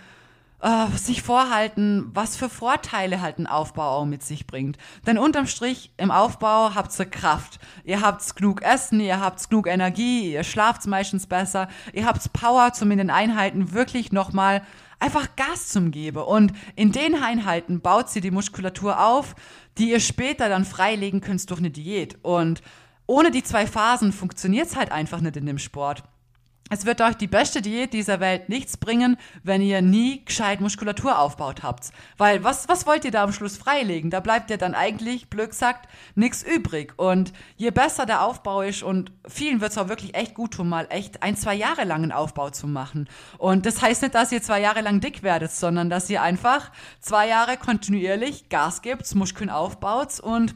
äh, 0.63 0.87
sich 0.97 1.23
vorhalten, 1.23 2.11
was 2.15 2.37
für 2.37 2.49
Vorteile 2.49 3.21
halt 3.21 3.39
ein 3.39 3.47
Aufbau 3.47 3.99
auch 3.99 4.05
mit 4.05 4.23
sich 4.23 4.47
bringt. 4.47 4.79
Denn 5.07 5.19
unterm 5.19 5.47
Strich 5.47 5.93
im 5.97 6.11
Aufbau 6.11 6.75
habt 6.75 6.97
ihr 6.99 7.07
Kraft. 7.07 7.59
Ihr 7.85 8.01
habt 8.01 8.37
genug 8.37 8.63
Essen, 8.63 9.01
ihr 9.01 9.21
habt 9.21 9.51
genug 9.51 9.67
Energie, 9.67 10.33
ihr 10.33 10.45
schlaft 10.45 10.87
meistens 10.87 11.27
besser, 11.27 11.69
ihr 11.93 12.07
habt 12.07 12.33
Power, 12.33 12.73
zum 12.73 12.93
in 12.93 12.99
den 12.99 13.11
Einheiten 13.11 13.73
wirklich 13.73 14.13
nochmal 14.13 14.63
einfach 15.01 15.35
Gas 15.35 15.69
zum 15.69 15.91
Geben. 15.91 16.23
Und 16.23 16.53
in 16.77 16.93
den 16.93 17.21
Einheiten 17.21 17.81
baut 17.81 18.09
sie 18.09 18.21
die 18.21 18.31
Muskulatur 18.31 19.05
auf, 19.05 19.35
die 19.79 19.91
ihr 19.91 20.01
später 20.01 20.49
dann 20.49 20.65
freilegen 20.65 21.21
könnt 21.21 21.51
durch 21.51 21.59
eine 21.59 21.71
Diät. 21.71 22.19
Und 22.23 22.63
ohne 23.07 23.33
die 23.33 23.43
zwei 23.43 23.67
Phasen 23.67 24.13
funktioniert 24.13 24.69
es 24.69 24.77
halt 24.77 24.93
einfach 24.93 25.21
nicht 25.21 25.37
in 25.37 25.47
dem 25.47 25.59
Sport. 25.59 26.05
Es 26.73 26.87
wird 26.87 27.03
euch 27.03 27.17
die 27.17 27.27
beste 27.27 27.61
Diät 27.61 27.93
dieser 27.93 28.19
Welt 28.19 28.49
nichts 28.49 28.79
bringen, 28.79 29.19
wenn 29.43 29.61
ihr 29.61 29.83
nie 29.83 30.25
gescheit 30.25 30.63
Muskulatur 30.63 31.19
aufbaut 31.19 31.63
habt. 31.63 31.91
Weil 32.17 32.45
was, 32.45 32.67
was 32.67 32.87
wollt 32.87 33.05
ihr 33.05 33.11
da 33.11 33.25
am 33.25 33.33
Schluss 33.35 33.59
freilegen? 33.59 34.09
Da 34.09 34.21
bleibt 34.21 34.49
ja 34.49 34.57
dann 34.57 34.75
eigentlich, 34.75 35.29
blöd 35.29 35.51
gesagt, 35.51 35.87
nichts 36.15 36.43
übrig. 36.43 36.95
Und 36.97 37.35
je 37.59 37.73
besser 37.73 38.07
der 38.07 38.23
Aufbau 38.23 38.63
ist 38.63 38.83
und 38.83 39.13
vielen 39.29 39.61
wird 39.61 39.73
es 39.73 39.77
auch 39.77 39.89
wirklich 39.89 40.15
echt 40.15 40.33
gut 40.33 40.55
tun, 40.55 40.71
mal 40.71 40.87
echt 40.89 41.23
ein, 41.23 41.37
zwei 41.37 41.55
Jahre 41.55 41.85
lang 41.85 42.05
einen 42.05 42.13
Aufbau 42.13 42.49
zu 42.49 42.67
machen. 42.67 43.07
Und 43.37 43.67
das 43.67 43.83
heißt 43.83 44.01
nicht, 44.01 44.15
dass 44.15 44.33
ihr 44.33 44.41
zwei 44.41 44.63
Jahre 44.63 44.81
lang 44.81 45.01
dick 45.01 45.23
werdet, 45.23 45.53
sondern 45.53 45.91
dass 45.91 46.09
ihr 46.09 46.23
einfach 46.23 46.73
zwei 47.01 47.29
Jahre 47.29 47.59
kontinuierlich 47.59 48.49
Gas 48.49 48.81
gebt, 48.81 49.15
Muskeln 49.15 49.51
aufbaut 49.51 50.21
und 50.21 50.55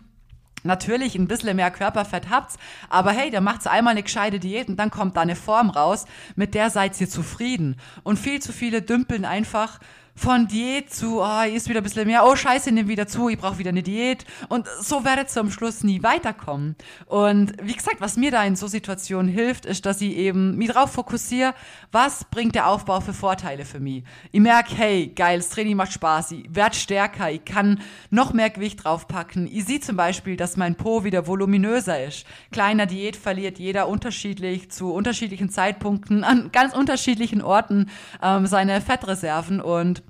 natürlich 0.67 1.15
ein 1.15 1.29
bisschen 1.29 1.57
mehr 1.57 1.71
Körperfett 1.71 2.31
habt, 2.31 2.57
aber 2.89 3.13
hey, 3.13 3.31
da 3.31 3.41
macht's 3.41 3.67
einmal 3.67 3.93
eine 3.93 4.03
gescheite 4.03 4.39
Diät 4.39 4.69
und 4.69 4.77
dann 4.77 4.91
kommt 4.91 5.17
da 5.17 5.23
eine 5.23 5.37
Form 5.37 5.71
raus, 5.71 6.07
mit 6.35 6.55
der 6.55 6.71
seid 6.71 7.01
ihr 7.01 7.09
zufrieden. 7.09 7.77
Und 8.03 8.19
viel 8.19 8.41
zu 8.41 8.53
viele 8.53 8.83
dümpeln 8.83 9.25
einfach 9.25 9.81
von 10.17 10.49
Diät 10.49 10.93
zu, 10.93 11.21
oh, 11.21 11.43
ist 11.43 11.69
wieder 11.69 11.81
ein 11.81 11.85
bisschen 11.85 12.07
mehr, 12.07 12.25
oh 12.25 12.35
scheiße, 12.35 12.73
nimm 12.73 12.89
wieder 12.89 13.07
zu, 13.07 13.29
ich 13.29 13.39
brauche 13.39 13.59
wieder 13.59 13.69
eine 13.69 13.83
Diät. 13.83 14.25
Und 14.49 14.67
so 14.81 15.05
werdet 15.05 15.35
ihr 15.37 15.41
am 15.41 15.51
Schluss 15.51 15.85
nie 15.85 16.03
weiterkommen. 16.03 16.75
Und 17.05 17.53
wie 17.63 17.75
gesagt, 17.75 18.01
was 18.01 18.17
mir 18.17 18.31
da 18.31 18.43
in 18.43 18.57
so 18.57 18.67
Situationen 18.67 19.31
hilft, 19.31 19.67
ist, 19.67 19.85
dass 19.85 20.01
ich 20.01 20.17
eben 20.17 20.57
mich 20.57 20.71
drauf 20.71 20.93
fokussiere, 20.93 21.55
was 21.93 22.25
bringt 22.25 22.55
der 22.55 22.69
Aufbau 22.69 23.01
für 23.01 23.13
Vorteile 23.13 23.67
für 23.67 23.79
mich. 23.79 24.05
Ich 24.33 24.41
merke, 24.41 24.75
hey, 24.75 25.13
geil, 25.15 25.39
das 25.39 25.51
Training 25.51 25.77
macht 25.77 25.93
Spaß, 25.93 26.33
ich 26.33 26.55
werde 26.55 26.75
stärker, 26.75 27.31
ich 27.31 27.45
kann 27.45 27.81
noch 28.11 28.33
mehr 28.33 28.49
Gewicht 28.49 28.85
draufpacken. 28.85 29.47
Ich 29.47 29.67
sehe 29.67 29.81
zum 29.81 29.97
Beispiel, 29.97 30.37
dass 30.37 30.57
mein 30.57 30.77
Po 30.77 31.05
wieder 31.05 31.27
voluminöser 31.27 32.03
ist. 32.03 32.27
Kleiner 32.53 32.87
Diät 32.87 33.17
verliert 33.17 33.59
jeder 33.59 33.87
unterschiedlich 33.87 34.71
zu 34.71 34.95
unterschiedlichen 34.95 35.51
Zeitpunkten 35.51 36.25
an 36.25 36.51
ganz 36.53 36.75
unterschiedlichen 36.75 37.43
Orten 37.43 37.91
ähm, 38.23 38.47
seine 38.47 38.81
Fettreserven 38.81 39.61
und 39.61 40.03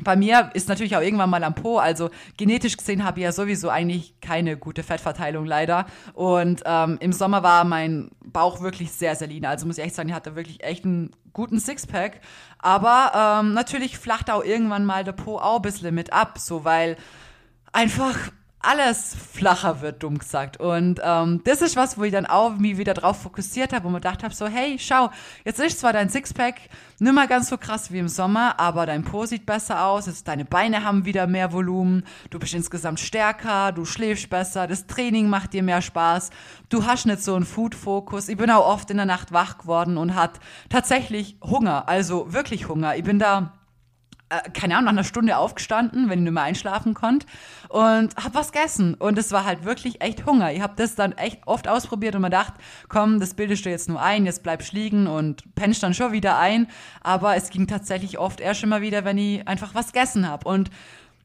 bei 0.00 0.16
mir 0.16 0.50
ist 0.54 0.68
natürlich 0.68 0.96
auch 0.96 1.00
irgendwann 1.00 1.30
mal 1.30 1.44
am 1.44 1.54
Po, 1.54 1.78
also 1.78 2.10
genetisch 2.36 2.76
gesehen 2.76 3.04
habe 3.04 3.20
ich 3.20 3.24
ja 3.24 3.32
sowieso 3.32 3.68
eigentlich 3.68 4.20
keine 4.20 4.56
gute 4.56 4.82
Fettverteilung 4.82 5.46
leider. 5.46 5.86
Und 6.14 6.62
ähm, 6.64 6.98
im 7.00 7.12
Sommer 7.12 7.42
war 7.42 7.64
mein 7.64 8.10
Bauch 8.24 8.60
wirklich 8.60 8.90
sehr, 8.90 9.14
sehr 9.14 9.28
lean. 9.28 9.44
Also 9.44 9.66
muss 9.66 9.78
ich 9.78 9.84
echt 9.84 9.94
sagen, 9.94 10.08
ich 10.08 10.14
hatte 10.14 10.34
wirklich 10.34 10.64
echt 10.64 10.84
einen 10.84 11.12
guten 11.32 11.60
Sixpack. 11.60 12.20
Aber 12.58 13.40
ähm, 13.40 13.54
natürlich 13.54 13.98
flacht 13.98 14.30
auch 14.30 14.42
irgendwann 14.42 14.84
mal 14.84 15.04
der 15.04 15.12
Po 15.12 15.38
auch 15.38 15.56
ein 15.56 15.62
bisschen 15.62 15.94
mit 15.94 16.12
ab, 16.12 16.38
so 16.38 16.64
weil 16.64 16.96
einfach 17.72 18.16
alles 18.66 19.16
flacher 19.32 19.80
wird, 19.80 20.02
dumm 20.02 20.18
gesagt. 20.18 20.58
Und 20.58 21.00
ähm, 21.04 21.40
das 21.44 21.62
ist 21.62 21.76
was, 21.76 21.98
wo 21.98 22.04
ich 22.04 22.12
dann 22.12 22.26
auch 22.26 22.56
mich 22.56 22.76
wieder 22.76 22.94
drauf 22.94 23.22
fokussiert 23.22 23.72
habe 23.72 23.86
und 23.86 23.92
mir 23.92 24.00
gedacht 24.00 24.22
habe, 24.22 24.34
so, 24.34 24.46
hey, 24.46 24.76
schau, 24.78 25.10
jetzt 25.44 25.60
ist 25.60 25.80
zwar 25.80 25.92
dein 25.92 26.08
Sixpack 26.08 26.54
nicht 26.98 27.12
mehr 27.12 27.26
ganz 27.26 27.48
so 27.48 27.58
krass 27.58 27.90
wie 27.92 27.98
im 27.98 28.08
Sommer, 28.08 28.58
aber 28.58 28.86
dein 28.86 29.04
Po 29.04 29.26
sieht 29.26 29.46
besser 29.46 29.84
aus, 29.86 30.06
jetzt 30.06 30.28
deine 30.28 30.44
Beine 30.44 30.84
haben 30.84 31.04
wieder 31.04 31.26
mehr 31.26 31.52
Volumen, 31.52 32.04
du 32.30 32.38
bist 32.38 32.54
insgesamt 32.54 33.00
stärker, 33.00 33.72
du 33.72 33.84
schläfst 33.84 34.30
besser, 34.30 34.66
das 34.66 34.86
Training 34.86 35.28
macht 35.28 35.52
dir 35.52 35.62
mehr 35.62 35.82
Spaß, 35.82 36.30
du 36.68 36.86
hast 36.86 37.06
nicht 37.06 37.22
so 37.22 37.34
einen 37.34 37.44
Food-Fokus. 37.44 38.28
Ich 38.28 38.36
bin 38.36 38.50
auch 38.50 38.66
oft 38.66 38.90
in 38.90 38.96
der 38.96 39.06
Nacht 39.06 39.32
wach 39.32 39.58
geworden 39.58 39.96
und 39.96 40.14
hat 40.14 40.40
tatsächlich 40.68 41.36
Hunger, 41.42 41.88
also 41.88 42.32
wirklich 42.32 42.68
Hunger. 42.68 42.96
Ich 42.96 43.04
bin 43.04 43.18
da 43.18 43.52
keine 44.52 44.74
Ahnung, 44.74 44.86
nach 44.86 44.92
einer 44.92 45.04
Stunde 45.04 45.36
aufgestanden, 45.36 46.08
wenn 46.08 46.20
ich 46.20 46.24
nicht 46.24 46.32
mehr 46.32 46.42
einschlafen 46.42 46.94
konnte 46.94 47.26
und 47.68 48.16
habe 48.16 48.34
was 48.34 48.52
gegessen. 48.52 48.94
Und 48.94 49.18
es 49.18 49.32
war 49.32 49.44
halt 49.44 49.64
wirklich 49.64 50.00
echt 50.00 50.26
Hunger. 50.26 50.52
Ich 50.52 50.60
habe 50.60 50.74
das 50.76 50.94
dann 50.94 51.12
echt 51.12 51.40
oft 51.46 51.68
ausprobiert 51.68 52.14
und 52.14 52.22
mir 52.22 52.28
gedacht, 52.28 52.54
komm, 52.88 53.20
das 53.20 53.34
bildest 53.34 53.64
du 53.64 53.70
jetzt 53.70 53.88
nur 53.88 54.00
ein, 54.00 54.26
jetzt 54.26 54.42
bleibst 54.42 54.72
liegen 54.72 55.06
und 55.06 55.42
pennst 55.54 55.82
dann 55.82 55.94
schon 55.94 56.12
wieder 56.12 56.38
ein. 56.38 56.68
Aber 57.02 57.36
es 57.36 57.50
ging 57.50 57.66
tatsächlich 57.66 58.18
oft 58.18 58.40
erst 58.40 58.62
immer 58.62 58.80
wieder, 58.80 59.04
wenn 59.04 59.18
ich 59.18 59.46
einfach 59.48 59.74
was 59.74 59.92
gegessen 59.92 60.28
habe. 60.28 60.48
Und 60.48 60.70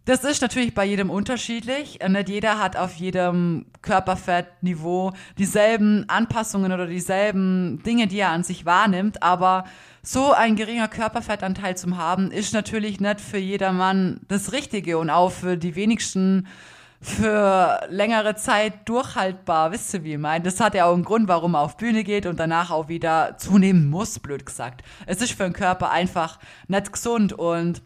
das 0.05 0.23
ist 0.23 0.41
natürlich 0.41 0.73
bei 0.73 0.85
jedem 0.85 1.09
unterschiedlich. 1.09 1.99
Nicht 2.07 2.29
jeder 2.29 2.59
hat 2.59 2.75
auf 2.77 2.95
jedem 2.95 3.67
Körperfettniveau 3.81 5.13
dieselben 5.37 6.05
Anpassungen 6.07 6.71
oder 6.71 6.87
dieselben 6.87 7.83
Dinge, 7.83 8.07
die 8.07 8.19
er 8.19 8.29
an 8.29 8.43
sich 8.43 8.65
wahrnimmt. 8.65 9.21
Aber 9.21 9.65
so 10.01 10.31
ein 10.31 10.55
geringer 10.55 10.87
Körperfettanteil 10.87 11.77
zu 11.77 11.95
haben, 11.95 12.31
ist 12.31 12.53
natürlich 12.53 12.99
nicht 12.99 13.21
für 13.21 13.37
jedermann 13.37 14.21
das 14.27 14.51
Richtige 14.51 14.97
und 14.97 15.09
auch 15.09 15.31
für 15.31 15.57
die 15.57 15.75
wenigsten 15.75 16.47
für 17.01 17.79
längere 17.89 18.35
Zeit 18.35 18.89
durchhaltbar. 18.89 19.71
Wisst 19.71 19.93
ihr, 19.93 20.03
wie 20.03 20.13
ich 20.13 20.19
meine? 20.19 20.43
Das 20.43 20.59
hat 20.59 20.75
ja 20.75 20.85
auch 20.85 20.93
einen 20.93 21.05
Grund, 21.05 21.27
warum 21.27 21.53
er 21.55 21.61
auf 21.61 21.77
Bühne 21.77 22.03
geht 22.03 22.25
und 22.25 22.39
danach 22.39 22.71
auch 22.71 22.89
wieder 22.89 23.37
zunehmen 23.37 23.89
muss, 23.89 24.19
blöd 24.19 24.45
gesagt. 24.45 24.83
Es 25.05 25.21
ist 25.21 25.33
für 25.33 25.43
den 25.43 25.53
Körper 25.53 25.91
einfach 25.91 26.39
nicht 26.67 26.91
gesund 26.91 27.31
und 27.33 27.81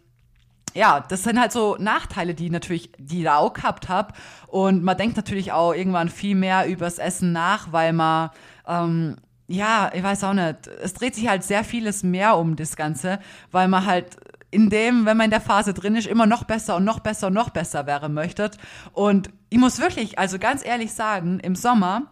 ja, 0.73 1.01
das 1.01 1.23
sind 1.23 1.39
halt 1.39 1.51
so 1.51 1.77
Nachteile, 1.79 2.33
die 2.33 2.49
natürlich, 2.49 2.91
die 2.97 3.19
ich 3.19 3.23
da 3.23 3.37
auch 3.37 3.53
gehabt 3.53 3.89
habe. 3.89 4.13
Und 4.47 4.83
man 4.83 4.97
denkt 4.97 5.17
natürlich 5.17 5.51
auch 5.51 5.73
irgendwann 5.73 6.09
viel 6.09 6.35
mehr 6.35 6.67
übers 6.67 6.97
Essen 6.97 7.31
nach, 7.31 7.71
weil 7.71 7.93
man, 7.93 8.31
ähm, 8.67 9.17
ja, 9.47 9.91
ich 9.93 10.03
weiß 10.03 10.23
auch 10.23 10.33
nicht, 10.33 10.67
es 10.81 10.93
dreht 10.93 11.15
sich 11.15 11.27
halt 11.27 11.43
sehr 11.43 11.63
vieles 11.63 12.03
mehr 12.03 12.37
um 12.37 12.55
das 12.55 12.75
Ganze, 12.75 13.19
weil 13.51 13.67
man 13.67 13.85
halt 13.85 14.17
in 14.53 14.69
dem, 14.69 15.05
wenn 15.05 15.17
man 15.17 15.25
in 15.25 15.31
der 15.31 15.41
Phase 15.41 15.73
drin 15.73 15.95
ist, 15.95 16.07
immer 16.07 16.27
noch 16.27 16.43
besser 16.43 16.75
und 16.75 16.83
noch 16.83 16.99
besser 16.99 17.27
und 17.27 17.33
noch 17.33 17.49
besser 17.49 17.87
wäre 17.87 18.07
möchtet. 18.07 18.57
Und 18.93 19.31
ich 19.49 19.57
muss 19.57 19.79
wirklich, 19.79 20.19
also 20.19 20.37
ganz 20.37 20.63
ehrlich 20.63 20.93
sagen, 20.93 21.39
im 21.39 21.55
Sommer 21.55 22.03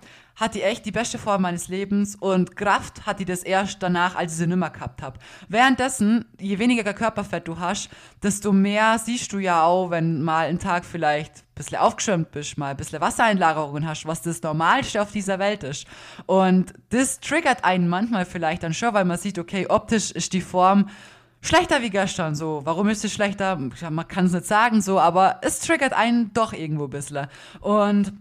hat 0.41 0.55
die 0.55 0.63
echt 0.63 0.87
die 0.87 0.91
beste 0.91 1.19
Form 1.19 1.43
meines 1.43 1.67
Lebens 1.67 2.15
und 2.15 2.55
Kraft 2.55 3.05
hat 3.05 3.19
die 3.19 3.25
das 3.25 3.43
erst 3.43 3.83
danach, 3.83 4.15
als 4.15 4.31
ich 4.31 4.39
sie 4.39 4.47
nimmer 4.47 4.71
gehabt 4.71 5.03
habe. 5.03 5.19
Währenddessen, 5.47 6.25
je 6.39 6.57
weniger 6.57 6.95
Körperfett 6.95 7.47
du 7.47 7.59
hast, 7.59 7.89
desto 8.23 8.51
mehr 8.51 8.97
siehst 8.97 9.31
du 9.33 9.37
ja 9.37 9.63
auch, 9.63 9.91
wenn 9.91 10.23
mal 10.23 10.47
ein 10.47 10.57
Tag 10.57 10.83
vielleicht 10.83 11.35
ein 11.35 11.53
bisschen 11.53 11.77
aufgeschirmt 11.77 12.31
bist, 12.31 12.57
mal 12.57 12.71
ein 12.71 12.77
bisschen 12.77 12.99
Wassereinlagerungen 13.01 13.87
hast, 13.87 14.07
was 14.07 14.23
das 14.23 14.41
Normalste 14.41 15.03
auf 15.03 15.11
dieser 15.11 15.37
Welt 15.37 15.61
ist. 15.61 15.85
Und 16.25 16.73
das 16.89 17.19
triggert 17.19 17.63
einen 17.63 17.87
manchmal 17.87 18.25
vielleicht 18.25 18.63
dann 18.63 18.73
schon, 18.73 18.95
weil 18.95 19.05
man 19.05 19.19
sieht, 19.19 19.37
okay, 19.37 19.67
optisch 19.69 20.09
ist 20.09 20.33
die 20.33 20.41
Form 20.41 20.89
schlechter 21.41 21.83
wie 21.83 21.91
gestern, 21.91 22.33
so. 22.33 22.61
Warum 22.63 22.89
ist 22.89 23.05
es 23.05 23.13
schlechter? 23.13 23.57
Man 23.57 24.07
kann 24.07 24.25
es 24.25 24.31
nicht 24.31 24.45
sagen, 24.45 24.81
so, 24.81 24.99
aber 24.99 25.37
es 25.43 25.59
triggert 25.59 25.93
einen 25.93 26.33
doch 26.33 26.51
irgendwo 26.51 26.85
ein 26.85 26.89
bisschen. 26.89 27.27
Und 27.59 28.13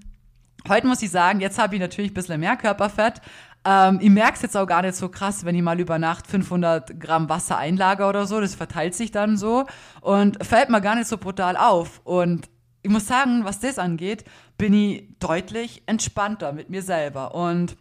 Heute 0.68 0.86
muss 0.86 1.02
ich 1.02 1.10
sagen, 1.10 1.40
jetzt 1.40 1.58
habe 1.58 1.74
ich 1.74 1.80
natürlich 1.80 2.10
ein 2.10 2.14
bisschen 2.14 2.40
mehr 2.40 2.56
Körperfett. 2.56 3.20
Ähm, 3.64 3.98
ich 4.00 4.10
merke 4.10 4.34
es 4.34 4.42
jetzt 4.42 4.56
auch 4.56 4.66
gar 4.66 4.82
nicht 4.82 4.94
so 4.94 5.08
krass, 5.08 5.44
wenn 5.44 5.54
ich 5.54 5.62
mal 5.62 5.80
über 5.80 5.98
Nacht 5.98 6.26
500 6.26 6.98
Gramm 7.00 7.28
Wasser 7.28 7.56
einlager 7.56 8.08
oder 8.08 8.26
so. 8.26 8.40
Das 8.40 8.54
verteilt 8.54 8.94
sich 8.94 9.10
dann 9.10 9.36
so 9.36 9.66
und 10.00 10.44
fällt 10.44 10.70
mir 10.70 10.80
gar 10.80 10.96
nicht 10.96 11.08
so 11.08 11.18
brutal 11.18 11.56
auf. 11.56 12.00
Und 12.04 12.48
ich 12.82 12.90
muss 12.90 13.06
sagen, 13.06 13.44
was 13.44 13.60
das 13.60 13.78
angeht, 13.78 14.24
bin 14.56 14.72
ich 14.72 15.08
deutlich 15.18 15.82
entspannter 15.86 16.52
mit 16.52 16.70
mir 16.70 16.82
selber. 16.82 17.34
Und 17.34 17.76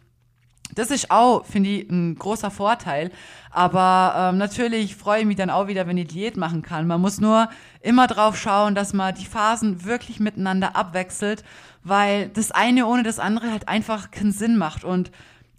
das 0.74 0.90
ist 0.90 1.10
auch, 1.10 1.44
finde 1.46 1.70
ich, 1.70 1.90
ein 1.90 2.14
großer 2.16 2.50
Vorteil. 2.50 3.10
Aber 3.50 4.14
ähm, 4.16 4.38
natürlich 4.38 4.94
freue 4.96 5.20
ich 5.20 5.26
mich 5.26 5.36
dann 5.36 5.50
auch 5.50 5.66
wieder, 5.66 5.86
wenn 5.86 5.98
ich 5.98 6.08
Diät 6.08 6.36
machen 6.36 6.62
kann. 6.62 6.86
Man 6.86 7.00
muss 7.00 7.20
nur 7.20 7.48
immer 7.80 8.06
drauf 8.06 8.36
schauen, 8.36 8.74
dass 8.74 8.92
man 8.92 9.14
die 9.14 9.26
Phasen 9.26 9.84
wirklich 9.84 10.20
miteinander 10.20 10.76
abwechselt, 10.76 11.44
weil 11.82 12.28
das 12.28 12.50
eine 12.50 12.86
ohne 12.86 13.02
das 13.02 13.18
andere 13.18 13.50
halt 13.50 13.68
einfach 13.68 14.10
keinen 14.10 14.32
Sinn 14.32 14.56
macht. 14.56 14.84
Und 14.84 15.10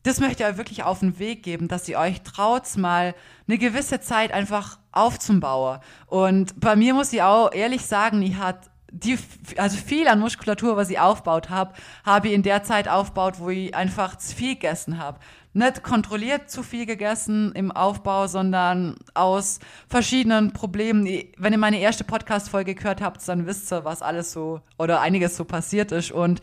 das 0.04 0.20
möchte 0.20 0.44
ich 0.44 0.50
euch 0.50 0.58
wirklich 0.58 0.84
auf 0.84 1.00
den 1.00 1.20
Weg 1.20 1.44
geben, 1.44 1.68
dass 1.68 1.88
ihr 1.88 2.00
euch 2.00 2.22
traut, 2.22 2.76
mal 2.78 3.14
eine 3.48 3.58
gewisse 3.58 4.00
Zeit 4.00 4.32
einfach 4.32 4.80
aufzubauen. 4.92 5.80
Und 6.08 6.60
bei 6.60 6.76
mir 6.76 6.94
muss 6.94 7.14
ich 7.14 7.22
auch 7.22 7.52
ehrlich 7.54 7.86
sagen, 7.86 8.22
ich 8.22 8.38
hatte 8.38 8.70
die, 8.92 9.18
also 9.58 9.78
viel 9.78 10.08
an 10.08 10.20
Muskulatur, 10.20 10.76
was 10.76 10.90
ich 10.90 11.00
aufgebaut 11.00 11.50
habe, 11.50 11.74
habe 12.06 12.28
ich 12.28 12.34
in 12.34 12.44
der 12.44 12.64
Zeit 12.64 12.90
aufgebaut, 12.90 13.36
wo 13.38 13.50
ich 13.50 13.74
einfach 13.74 14.18
zu 14.18 14.36
viel 14.36 14.56
gegessen 14.56 14.98
habe. 14.98 15.20
Nicht 15.54 15.84
kontrolliert 15.84 16.50
zu 16.50 16.64
viel 16.64 16.86
gegessen 16.86 17.52
im 17.54 17.72
Aufbau, 17.72 18.28
sondern 18.28 18.96
aus 19.14 19.60
verschiedenen 19.90 20.54
Problemen. 20.54 21.06
Wenn 21.38 21.54
ihr 21.54 21.60
meine 21.60 21.80
erste 21.80 22.06
Podcast-Folge 22.06 22.74
gehört 22.74 23.02
habt, 23.02 23.28
dann 23.28 23.46
wisst 23.46 23.72
ihr, 23.72 23.84
was 23.84 24.02
alles 24.02 24.32
so 24.32 24.62
oder 24.78 25.02
einiges 25.02 25.36
so 25.36 25.44
passiert 25.44 25.92
ist. 25.92 26.12
Und 26.12 26.40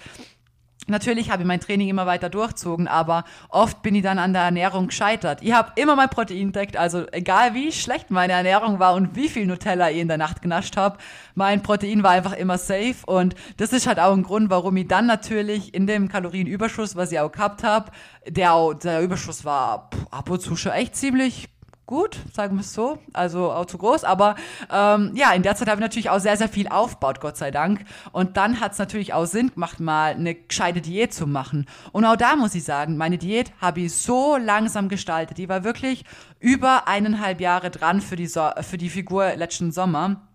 Natürlich 0.87 1.31
habe 1.31 1.43
ich 1.43 1.47
mein 1.47 1.61
Training 1.61 1.89
immer 1.89 2.07
weiter 2.07 2.31
durchzogen, 2.31 2.89
aber 2.89 3.25
oft 3.51 3.83
bin 3.83 3.95
ich 3.95 4.03
dann 4.03 4.19
an 4.19 4.33
der 4.33 4.43
Ernährung 4.43 4.87
gescheitert. 4.87 5.43
Ich 5.43 5.53
habe 5.53 5.73
immer 5.77 5.97
mein 5.97 6.09
Protein 6.09 6.47
entdeckt, 6.47 6.79
also 6.79 7.07
egal 7.13 7.53
wie 7.53 7.73
schlecht 7.73 8.11
meine 8.11 8.33
Ernährung 8.33 8.79
war 8.79 8.95
und 8.95 9.15
wie 9.15 9.29
viel 9.29 9.45
Nutella 9.45 9.91
ich 9.91 9.99
in 9.99 10.09
der 10.09 10.17
Nacht 10.17 10.41
genascht 10.41 10.79
habe, 10.79 10.97
mein 11.35 11.63
Protein 11.63 12.03
war 12.03 12.13
einfach 12.13 12.33
immer 12.33 12.57
safe 12.57 12.97
und 13.07 13.35
das 13.59 13.75
ist 13.75 13.87
halt 13.87 14.01
auch 14.01 14.15
ein 14.15 14.23
Grund, 14.23 14.49
warum 14.49 14.77
ich 14.79 14.89
dann 14.89 15.05
natürlich 15.05 15.75
in 15.75 15.87
dem 15.87 16.09
Kalorienüberschuss, 16.09 16.97
was 16.97 17.13
ich 17.13 17.21
auch 17.21 17.33
gehabt 17.33 17.65
habe, 17.65 17.91
der, 18.27 18.75
der 18.83 19.03
Überschuss 19.03 19.45
war 19.45 19.91
ab 20.11 20.31
und 20.31 20.41
zu 20.41 20.57
schon 20.57 20.73
echt 20.73 20.97
ziemlich 20.97 21.51
gut, 21.89 22.19
sagen 22.33 22.57
wir 22.57 22.61
es 22.61 22.75
so, 22.75 22.99
also 23.15 23.51
auch 23.51 23.67
zu 23.67 23.79
groß, 23.79 24.05
aber 24.05 24.37
ähm, 24.71 25.13
ja, 25.15 25.33
in 25.33 25.43
der 25.43 25.57
Zeit 25.57 25.69
habe 25.69 25.81
ich 25.81 25.85
natürlich 25.85 26.11
auch 26.11 26.21
sehr, 26.21 26.37
sehr 26.37 26.49
viel 26.49 26.69
aufgebaut, 26.69 27.21
Gott 27.21 27.37
sei 27.37 27.51
Dank. 27.51 27.85
Und 28.13 28.37
dann 28.37 28.61
hat 28.61 28.73
es 28.73 28.79
natürlich 28.79 29.15
auch 29.15 29.25
Sinn 29.25 29.51
gemacht, 29.53 29.81
mal 29.81 30.13
eine 30.13 30.35
gescheite 30.35 30.83
Diät 30.83 31.15
zu 31.15 31.27
machen. 31.27 31.67
Und 31.91 32.05
auch 32.05 32.17
da 32.17 32.37
muss 32.37 32.55
ich 32.55 32.63
sagen, 32.63 32.99
meine 32.99 33.19
Diät 33.19 33.53
habe 33.61 33.81
ich 33.81 33.95
so 33.95 34.37
langsam 34.37 34.89
gestaltet. 34.89 35.39
Die 35.39 35.49
war 35.49 35.65
wirklich 35.65 36.05
über 36.39 36.87
eineinhalb 36.87 37.41
Jahre 37.41 37.71
dran 37.71 38.03
für 38.03 38.17
die, 38.17 38.27
so 38.27 38.51
für 38.61 38.77
die 38.77 38.91
Figur 38.91 39.35
letzten 39.37 39.73
Sommer. 39.73 40.28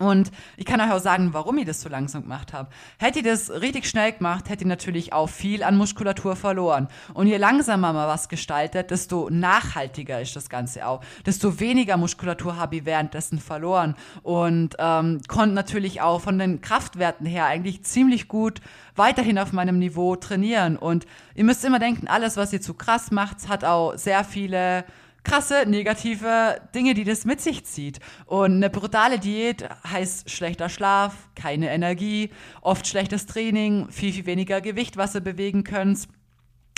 Und 0.00 0.32
ich 0.56 0.64
kann 0.64 0.80
euch 0.80 0.90
auch 0.90 1.00
sagen, 1.00 1.32
warum 1.32 1.56
ich 1.58 1.66
das 1.66 1.80
so 1.80 1.88
langsam 1.88 2.22
gemacht 2.22 2.52
habe. 2.52 2.68
Hätte 2.98 3.20
ich 3.20 3.24
das 3.24 3.50
richtig 3.50 3.88
schnell 3.88 4.12
gemacht, 4.12 4.48
hätte 4.48 4.64
ich 4.64 4.68
natürlich 4.68 5.12
auch 5.12 5.28
viel 5.28 5.62
an 5.62 5.76
Muskulatur 5.76 6.34
verloren. 6.34 6.88
Und 7.14 7.28
je 7.28 7.36
langsamer 7.36 7.92
man 7.92 8.08
was 8.08 8.28
gestaltet, 8.28 8.90
desto 8.90 9.28
nachhaltiger 9.30 10.20
ist 10.20 10.34
das 10.34 10.48
Ganze 10.48 10.86
auch. 10.86 11.00
Desto 11.24 11.60
weniger 11.60 11.96
Muskulatur 11.96 12.56
habe 12.56 12.76
ich 12.76 12.84
währenddessen 12.84 13.38
verloren. 13.38 13.94
Und 14.22 14.74
ähm, 14.78 15.20
konnte 15.28 15.54
natürlich 15.54 16.00
auch 16.00 16.20
von 16.20 16.38
den 16.38 16.60
Kraftwerten 16.60 17.26
her 17.26 17.46
eigentlich 17.46 17.84
ziemlich 17.84 18.26
gut 18.26 18.60
weiterhin 18.96 19.38
auf 19.38 19.52
meinem 19.52 19.78
Niveau 19.78 20.16
trainieren. 20.16 20.76
Und 20.76 21.06
ihr 21.34 21.44
müsst 21.44 21.64
immer 21.64 21.78
denken, 21.78 22.08
alles, 22.08 22.36
was 22.36 22.52
ihr 22.52 22.60
zu 22.60 22.74
krass 22.74 23.10
macht, 23.10 23.48
hat 23.48 23.64
auch 23.64 23.96
sehr 23.96 24.24
viele 24.24 24.84
krasse 25.24 25.64
negative 25.66 26.60
Dinge, 26.74 26.94
die 26.94 27.04
das 27.04 27.24
mit 27.24 27.40
sich 27.40 27.64
zieht. 27.64 27.98
Und 28.26 28.52
eine 28.56 28.70
brutale 28.70 29.18
Diät 29.18 29.68
heißt 29.90 30.30
schlechter 30.30 30.68
Schlaf, 30.68 31.14
keine 31.34 31.70
Energie, 31.70 32.30
oft 32.60 32.86
schlechtes 32.86 33.26
Training, 33.26 33.88
viel, 33.90 34.12
viel 34.12 34.26
weniger 34.26 34.60
Gewicht, 34.60 34.96
was 34.96 35.14
ihr 35.14 35.20
bewegen 35.20 35.64
könnt. 35.64 36.06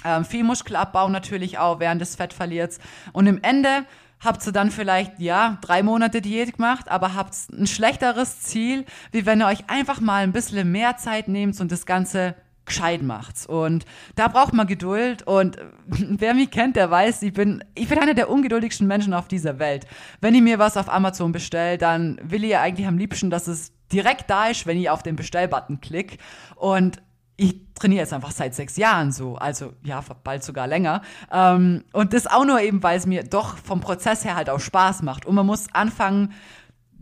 Ähm, 0.05 0.25
viel 0.25 0.45
Muskelabbau 0.45 1.09
natürlich 1.09 1.59
auch 1.59 1.81
während 1.81 2.01
des 2.01 2.17
Fettverlierens. 2.17 2.79
Und 3.13 3.27
im 3.27 3.43
Ende 3.43 3.85
habt 4.21 4.47
ihr 4.47 4.53
dann 4.53 4.71
vielleicht, 4.71 5.19
ja, 5.19 5.59
drei 5.61 5.83
Monate 5.83 6.21
Diät 6.21 6.57
gemacht, 6.57 6.89
aber 6.89 7.15
habt 7.15 7.35
ein 7.51 7.67
schlechteres 7.67 8.41
Ziel, 8.41 8.85
wie 9.13 9.27
wenn 9.27 9.43
ihr 9.43 9.47
euch 9.47 9.69
einfach 9.69 10.01
mal 10.01 10.23
ein 10.23 10.33
bisschen 10.33 10.71
mehr 10.71 10.97
Zeit 10.97 11.29
nehmt 11.29 11.61
und 11.61 11.73
das 11.73 11.87
Ganze 11.87 12.35
gescheit 12.67 13.03
macht's. 13.03 13.47
Und 13.47 13.87
da 14.15 14.29
braucht 14.29 14.53
man 14.53 14.67
Geduld. 14.67 15.23
Und 15.27 15.57
wer 15.87 16.35
mich 16.35 16.51
kennt, 16.51 16.77
der 16.77 16.91
weiß, 16.91 17.23
ich 17.23 17.33
bin, 17.33 17.65
ich 17.75 17.89
bin 17.89 17.99
einer 17.99 18.15
der 18.15 18.29
ungeduldigsten 18.29 18.87
Menschen 18.87 19.15
auf 19.15 19.29
dieser 19.29 19.59
Welt. 19.59 19.87
Wenn 20.21 20.35
ich 20.35 20.43
mir 20.43 20.59
was 20.59 20.77
auf 20.77 20.89
Amazon 20.89 21.33
bestelle, 21.33 21.79
dann 21.79 22.21
will 22.23 22.45
ich 22.45 22.51
ja 22.51 22.61
eigentlich 22.61 22.87
am 22.87 22.99
liebsten, 22.99 23.31
dass 23.31 23.47
es 23.47 23.73
direkt 23.93 24.29
da 24.29 24.49
ist, 24.49 24.67
wenn 24.67 24.77
ich 24.77 24.91
auf 24.91 25.03
den 25.03 25.17
Bestellbutton 25.17 25.81
klicke. 25.81 26.19
Und 26.57 27.01
ich 27.37 27.61
trainiere 27.75 28.01
jetzt 28.01 28.13
einfach 28.13 28.31
seit 28.31 28.55
sechs 28.55 28.77
Jahren 28.77 29.13
so, 29.13 29.37
also 29.37 29.75
ja, 29.83 30.03
bald 30.25 30.43
sogar 30.43 30.67
länger. 30.67 31.03
Ähm, 31.31 31.85
und 31.93 32.15
das 32.15 32.27
auch 32.27 32.45
nur 32.45 32.61
eben, 32.61 32.83
weil 32.83 32.99
es 32.99 33.07
mir 33.07 33.25
doch 33.25 33.59
vom 33.59 33.81
Prozess 33.81 34.25
her 34.25 34.37
halt 34.37 34.51
auch 34.51 34.61
Spaß 34.61 35.03
macht. 35.03 35.27
Und 35.27 35.35
man 35.35 35.47
muss 35.47 35.67
anfangen, 35.73 36.33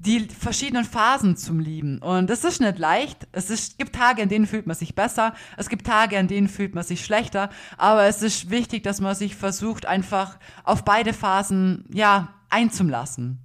die 0.04 0.28
verschiedenen 0.28 0.84
Phasen 0.84 1.36
zum 1.36 1.60
Lieben. 1.60 1.98
Und 1.98 2.28
es 2.30 2.44
ist 2.44 2.60
nicht 2.60 2.78
leicht. 2.78 3.26
Es 3.32 3.50
ist, 3.50 3.78
gibt 3.78 3.94
Tage, 3.94 4.22
in 4.22 4.28
denen 4.28 4.46
fühlt 4.46 4.66
man 4.66 4.76
sich 4.76 4.94
besser. 4.94 5.34
Es 5.56 5.68
gibt 5.68 5.86
Tage, 5.86 6.16
in 6.16 6.28
denen 6.28 6.48
fühlt 6.48 6.74
man 6.74 6.84
sich 6.84 7.04
schlechter. 7.04 7.50
Aber 7.78 8.04
es 8.04 8.22
ist 8.22 8.50
wichtig, 8.50 8.82
dass 8.82 9.00
man 9.00 9.14
sich 9.14 9.36
versucht, 9.36 9.86
einfach 9.86 10.38
auf 10.64 10.84
beide 10.84 11.12
Phasen, 11.12 11.84
ja, 11.92 12.34
einzulassen. 12.50 13.40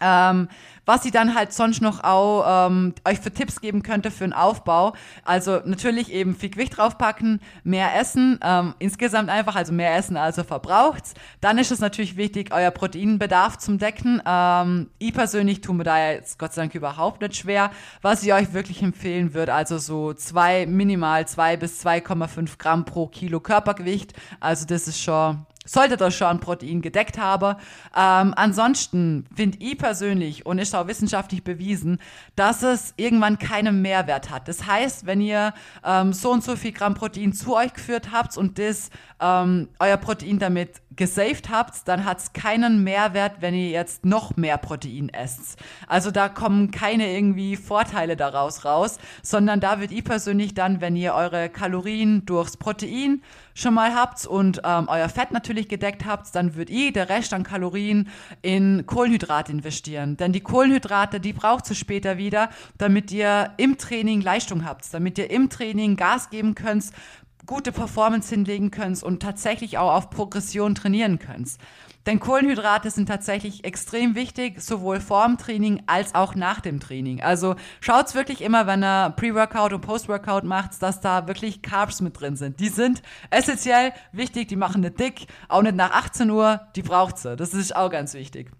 Ähm, 0.00 0.48
was 0.88 1.02
sie 1.02 1.10
dann 1.10 1.34
halt 1.34 1.52
sonst 1.52 1.82
noch 1.82 2.02
auch 2.02 2.66
ähm, 2.68 2.94
euch 3.06 3.20
für 3.20 3.30
Tipps 3.30 3.60
geben 3.60 3.82
könnte 3.82 4.10
für 4.10 4.24
den 4.24 4.32
Aufbau. 4.32 4.94
Also 5.22 5.60
natürlich 5.66 6.10
eben 6.10 6.34
viel 6.34 6.48
Gewicht 6.48 6.78
draufpacken, 6.78 7.42
mehr 7.62 7.94
essen, 7.94 8.40
ähm, 8.42 8.74
insgesamt 8.78 9.28
einfach, 9.28 9.54
also 9.54 9.74
mehr 9.74 9.94
essen, 9.94 10.16
als 10.16 10.38
ihr 10.38 10.44
verbraucht. 10.44 11.04
Dann 11.42 11.58
ist 11.58 11.70
es 11.70 11.80
natürlich 11.80 12.16
wichtig, 12.16 12.54
euer 12.54 12.70
Proteinbedarf 12.70 13.58
zum 13.58 13.76
Decken. 13.76 14.22
Ähm, 14.24 14.88
ich 14.98 15.12
persönlich 15.12 15.60
tue 15.60 15.74
mir 15.74 15.84
da 15.84 16.10
jetzt 16.10 16.38
Gott 16.38 16.54
sei 16.54 16.62
Dank 16.62 16.74
überhaupt 16.74 17.20
nicht 17.20 17.36
schwer. 17.36 17.70
Was 18.00 18.22
ich 18.22 18.32
euch 18.32 18.54
wirklich 18.54 18.82
empfehlen 18.82 19.34
würde, 19.34 19.52
also 19.52 19.76
so 19.76 20.14
zwei, 20.14 20.64
minimal 20.64 21.28
zwei 21.28 21.58
bis 21.58 21.84
2,5 21.84 22.56
Gramm 22.56 22.86
pro 22.86 23.08
Kilo 23.08 23.40
Körpergewicht. 23.40 24.14
Also 24.40 24.64
das 24.64 24.88
ist 24.88 25.02
schon 25.02 25.44
solltet 25.68 26.00
ihr 26.00 26.10
schon 26.10 26.40
Protein 26.40 26.82
gedeckt 26.82 27.18
haben. 27.18 27.56
Ähm, 27.94 28.32
ansonsten 28.36 29.26
finde 29.34 29.58
ich 29.60 29.78
persönlich 29.78 30.46
und 30.46 30.58
ist 30.58 30.74
auch 30.74 30.86
wissenschaftlich 30.86 31.44
bewiesen, 31.44 31.98
dass 32.36 32.62
es 32.62 32.94
irgendwann 32.96 33.38
keinen 33.38 33.82
Mehrwert 33.82 34.30
hat. 34.30 34.48
Das 34.48 34.66
heißt, 34.66 35.06
wenn 35.06 35.20
ihr 35.20 35.52
ähm, 35.84 36.12
so 36.12 36.30
und 36.32 36.42
so 36.42 36.56
viel 36.56 36.72
Gramm 36.72 36.94
Protein 36.94 37.32
zu 37.32 37.56
euch 37.56 37.72
geführt 37.74 38.08
habt 38.12 38.36
und 38.36 38.58
das 38.58 38.90
ähm, 39.20 39.68
euer 39.78 39.96
Protein 39.96 40.38
damit 40.38 40.80
gesaved 40.98 41.48
habt, 41.48 41.86
dann 41.86 42.04
hat 42.04 42.18
es 42.18 42.32
keinen 42.32 42.82
Mehrwert, 42.82 43.36
wenn 43.40 43.54
ihr 43.54 43.70
jetzt 43.70 44.04
noch 44.04 44.36
mehr 44.36 44.58
Protein 44.58 45.08
esst. 45.10 45.56
Also 45.86 46.10
da 46.10 46.28
kommen 46.28 46.70
keine 46.70 47.12
irgendwie 47.14 47.56
Vorteile 47.56 48.16
daraus 48.16 48.64
raus, 48.64 48.98
sondern 49.22 49.60
da 49.60 49.80
wird 49.80 49.92
ihr 49.92 50.02
persönlich 50.02 50.54
dann, 50.54 50.80
wenn 50.80 50.96
ihr 50.96 51.14
eure 51.14 51.48
Kalorien 51.48 52.26
durchs 52.26 52.56
Protein 52.56 53.22
schon 53.58 53.74
mal 53.74 53.94
habt 53.94 54.26
und 54.26 54.60
ähm, 54.64 54.86
euer 54.88 55.08
Fett 55.08 55.32
natürlich 55.32 55.68
gedeckt 55.68 56.04
habt, 56.04 56.34
dann 56.34 56.54
wird 56.54 56.70
ihr 56.70 56.92
der 56.92 57.08
Rest 57.08 57.34
an 57.34 57.42
Kalorien 57.42 58.08
in 58.40 58.86
Kohlenhydrate 58.86 59.52
investieren. 59.52 60.16
Denn 60.16 60.32
die 60.32 60.40
Kohlenhydrate, 60.40 61.18
die 61.20 61.32
braucht 61.32 61.68
ihr 61.70 61.76
später 61.76 62.18
wieder, 62.18 62.50
damit 62.78 63.10
ihr 63.10 63.52
im 63.56 63.76
Training 63.76 64.20
Leistung 64.20 64.64
habt, 64.64 64.92
damit 64.94 65.18
ihr 65.18 65.30
im 65.30 65.50
Training 65.50 65.96
Gas 65.96 66.30
geben 66.30 66.54
könnt, 66.54 66.86
gute 67.46 67.72
Performance 67.72 68.32
hinlegen 68.32 68.70
könnt 68.70 69.02
und 69.02 69.20
tatsächlich 69.20 69.78
auch 69.78 69.92
auf 69.92 70.10
Progression 70.10 70.74
trainieren 70.74 71.18
könnt. 71.18 71.56
Denn 72.08 72.20
Kohlenhydrate 72.20 72.90
sind 72.90 73.04
tatsächlich 73.04 73.64
extrem 73.64 74.14
wichtig, 74.14 74.62
sowohl 74.62 74.98
vor 74.98 75.26
dem 75.26 75.36
Training 75.36 75.82
als 75.86 76.14
auch 76.14 76.34
nach 76.34 76.62
dem 76.62 76.80
Training. 76.80 77.20
Also 77.20 77.54
schaut's 77.82 78.14
wirklich 78.14 78.40
immer, 78.40 78.66
wenn 78.66 78.82
ihr 78.82 79.12
Pre-Workout 79.14 79.74
und 79.74 79.82
Post-Workout 79.82 80.44
macht, 80.44 80.82
dass 80.82 81.02
da 81.02 81.28
wirklich 81.28 81.60
Carbs 81.60 82.00
mit 82.00 82.18
drin 82.18 82.34
sind. 82.34 82.60
Die 82.60 82.70
sind 82.70 83.02
essentiell 83.28 83.92
wichtig, 84.12 84.48
die 84.48 84.56
machen 84.56 84.80
nicht 84.80 84.98
dick, 84.98 85.26
auch 85.50 85.60
nicht 85.60 85.76
nach 85.76 85.90
18 85.90 86.30
Uhr, 86.30 86.62
die 86.76 86.82
braucht 86.82 87.18
sie. 87.18 87.36
Das 87.36 87.52
ist 87.52 87.76
auch 87.76 87.90
ganz 87.90 88.14
wichtig. 88.14 88.52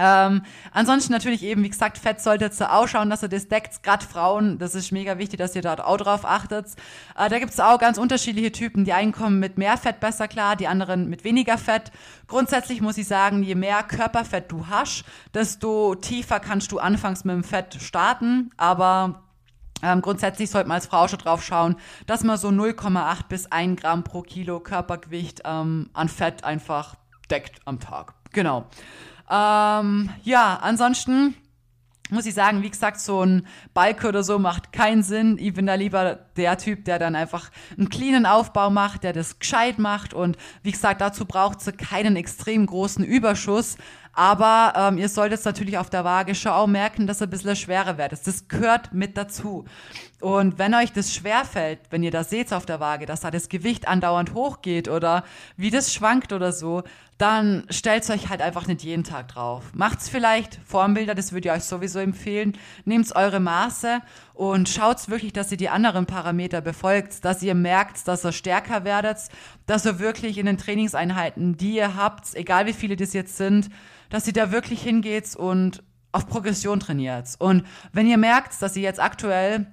Ähm, 0.00 0.42
ansonsten 0.72 1.12
natürlich 1.12 1.42
eben, 1.42 1.62
wie 1.62 1.68
gesagt, 1.68 1.98
Fett 1.98 2.22
solltet 2.22 2.58
ihr 2.58 2.72
auch 2.72 2.88
schauen, 2.88 3.10
dass 3.10 3.22
ihr 3.22 3.28
das 3.28 3.48
deckt. 3.48 3.82
Gerade 3.82 4.04
Frauen, 4.04 4.58
das 4.58 4.74
ist 4.74 4.92
mega 4.92 5.18
wichtig, 5.18 5.38
dass 5.38 5.54
ihr 5.54 5.60
dort 5.60 5.82
auch 5.82 5.98
drauf 5.98 6.24
achtet. 6.24 6.68
Äh, 7.18 7.28
da 7.28 7.36
es 7.36 7.60
auch 7.60 7.78
ganz 7.78 7.98
unterschiedliche 7.98 8.50
Typen. 8.50 8.86
Die 8.86 8.94
einen 8.94 9.12
kommen 9.12 9.38
mit 9.38 9.58
mehr 9.58 9.76
Fett 9.76 10.00
besser 10.00 10.26
klar, 10.26 10.56
die 10.56 10.68
anderen 10.68 11.10
mit 11.10 11.22
weniger 11.24 11.58
Fett. 11.58 11.92
Grundsätzlich 12.28 12.80
muss 12.80 12.96
ich 12.96 13.06
sagen, 13.06 13.42
je 13.42 13.54
mehr 13.54 13.82
Körperfett 13.82 14.50
du 14.50 14.68
hast, 14.68 15.04
desto 15.34 15.94
tiefer 15.94 16.40
kannst 16.40 16.72
du 16.72 16.78
anfangs 16.78 17.24
mit 17.24 17.34
dem 17.34 17.44
Fett 17.44 17.76
starten. 17.78 18.50
Aber 18.56 19.22
ähm, 19.82 20.00
grundsätzlich 20.00 20.48
sollte 20.48 20.68
man 20.68 20.76
als 20.76 20.86
Frau 20.86 21.08
schon 21.08 21.18
drauf 21.18 21.44
schauen, 21.44 21.76
dass 22.06 22.24
man 22.24 22.38
so 22.38 22.48
0,8 22.48 23.28
bis 23.28 23.52
1 23.52 23.78
Gramm 23.78 24.02
pro 24.02 24.22
Kilo 24.22 24.60
Körpergewicht 24.60 25.42
ähm, 25.44 25.90
an 25.92 26.08
Fett 26.08 26.42
einfach 26.42 26.94
deckt 27.30 27.60
am 27.66 27.80
Tag. 27.80 28.14
Genau. 28.32 28.66
Ähm, 29.30 30.10
ja, 30.24 30.58
ansonsten 30.60 31.36
muss 32.10 32.26
ich 32.26 32.34
sagen, 32.34 32.62
wie 32.62 32.70
gesagt, 32.70 33.00
so 33.00 33.24
ein 33.24 33.46
Balk 33.72 34.04
oder 34.04 34.22
so 34.22 34.38
macht 34.38 34.72
keinen 34.72 35.02
Sinn. 35.02 35.38
Ich 35.38 35.54
bin 35.54 35.66
da 35.66 35.74
lieber 35.74 36.18
der 36.36 36.58
Typ, 36.58 36.84
der 36.84 36.98
dann 36.98 37.14
einfach 37.14 37.50
einen 37.78 37.88
cleanen 37.88 38.26
Aufbau 38.26 38.70
macht, 38.70 39.04
der 39.04 39.12
das 39.12 39.38
gescheit 39.38 39.78
macht. 39.78 40.12
Und 40.12 40.36
wie 40.62 40.72
gesagt, 40.72 41.00
dazu 41.00 41.24
braucht 41.24 41.60
es 41.60 41.76
keinen 41.76 42.16
extrem 42.16 42.66
großen 42.66 43.04
Überschuss. 43.04 43.76
Aber 44.12 44.72
ähm, 44.76 44.98
ihr 44.98 45.08
solltet 45.08 45.44
natürlich 45.44 45.78
auf 45.78 45.88
der 45.88 46.04
Waage 46.04 46.34
schon 46.34 46.50
auch 46.50 46.66
merken, 46.66 47.06
dass 47.06 47.22
ihr 47.22 47.28
ein 47.28 47.30
bisschen 47.30 47.54
schwerer 47.54 47.96
werdet. 47.96 48.26
Das 48.26 48.48
gehört 48.48 48.92
mit 48.92 49.16
dazu. 49.16 49.64
Und 50.20 50.58
wenn 50.58 50.74
euch 50.74 50.92
das 50.92 51.14
schwerfällt, 51.14 51.78
wenn 51.90 52.02
ihr 52.02 52.10
das 52.10 52.28
seht 52.28 52.52
auf 52.52 52.66
der 52.66 52.80
Waage, 52.80 53.06
dass 53.06 53.20
da 53.20 53.30
das 53.30 53.48
Gewicht 53.48 53.86
andauernd 53.86 54.34
hochgeht 54.34 54.88
oder 54.88 55.24
wie 55.56 55.70
das 55.70 55.94
schwankt 55.94 56.32
oder 56.32 56.50
so, 56.50 56.82
dann 57.20 57.64
stellt 57.68 58.08
euch 58.08 58.30
halt 58.30 58.40
einfach 58.40 58.66
nicht 58.66 58.82
jeden 58.82 59.04
Tag 59.04 59.28
drauf. 59.28 59.72
Macht's 59.74 60.08
vielleicht 60.08 60.58
Formbilder, 60.64 61.14
das 61.14 61.32
würde 61.32 61.48
ich 61.48 61.54
euch 61.54 61.64
sowieso 61.64 61.98
empfehlen. 61.98 62.56
Nehmt 62.86 63.14
eure 63.14 63.40
Maße 63.40 64.00
und 64.32 64.70
schaut 64.70 65.10
wirklich, 65.10 65.34
dass 65.34 65.50
ihr 65.50 65.58
die 65.58 65.68
anderen 65.68 66.06
Parameter 66.06 66.62
befolgt, 66.62 67.26
dass 67.26 67.42
ihr 67.42 67.54
merkt, 67.54 68.08
dass 68.08 68.24
ihr 68.24 68.32
stärker 68.32 68.84
werdet, 68.84 69.18
dass 69.66 69.84
ihr 69.84 69.98
wirklich 69.98 70.38
in 70.38 70.46
den 70.46 70.56
Trainingseinheiten, 70.56 71.58
die 71.58 71.74
ihr 71.74 71.94
habt, 71.94 72.34
egal 72.34 72.64
wie 72.64 72.72
viele 72.72 72.96
das 72.96 73.12
jetzt 73.12 73.36
sind, 73.36 73.68
dass 74.08 74.26
ihr 74.26 74.32
da 74.32 74.50
wirklich 74.50 74.82
hingeht 74.82 75.36
und 75.36 75.82
auf 76.12 76.26
Progression 76.26 76.80
trainiert. 76.80 77.34
Und 77.38 77.66
wenn 77.92 78.06
ihr 78.06 78.16
merkt, 78.18 78.62
dass 78.62 78.76
ihr 78.76 78.82
jetzt 78.82 78.98
aktuell 78.98 79.66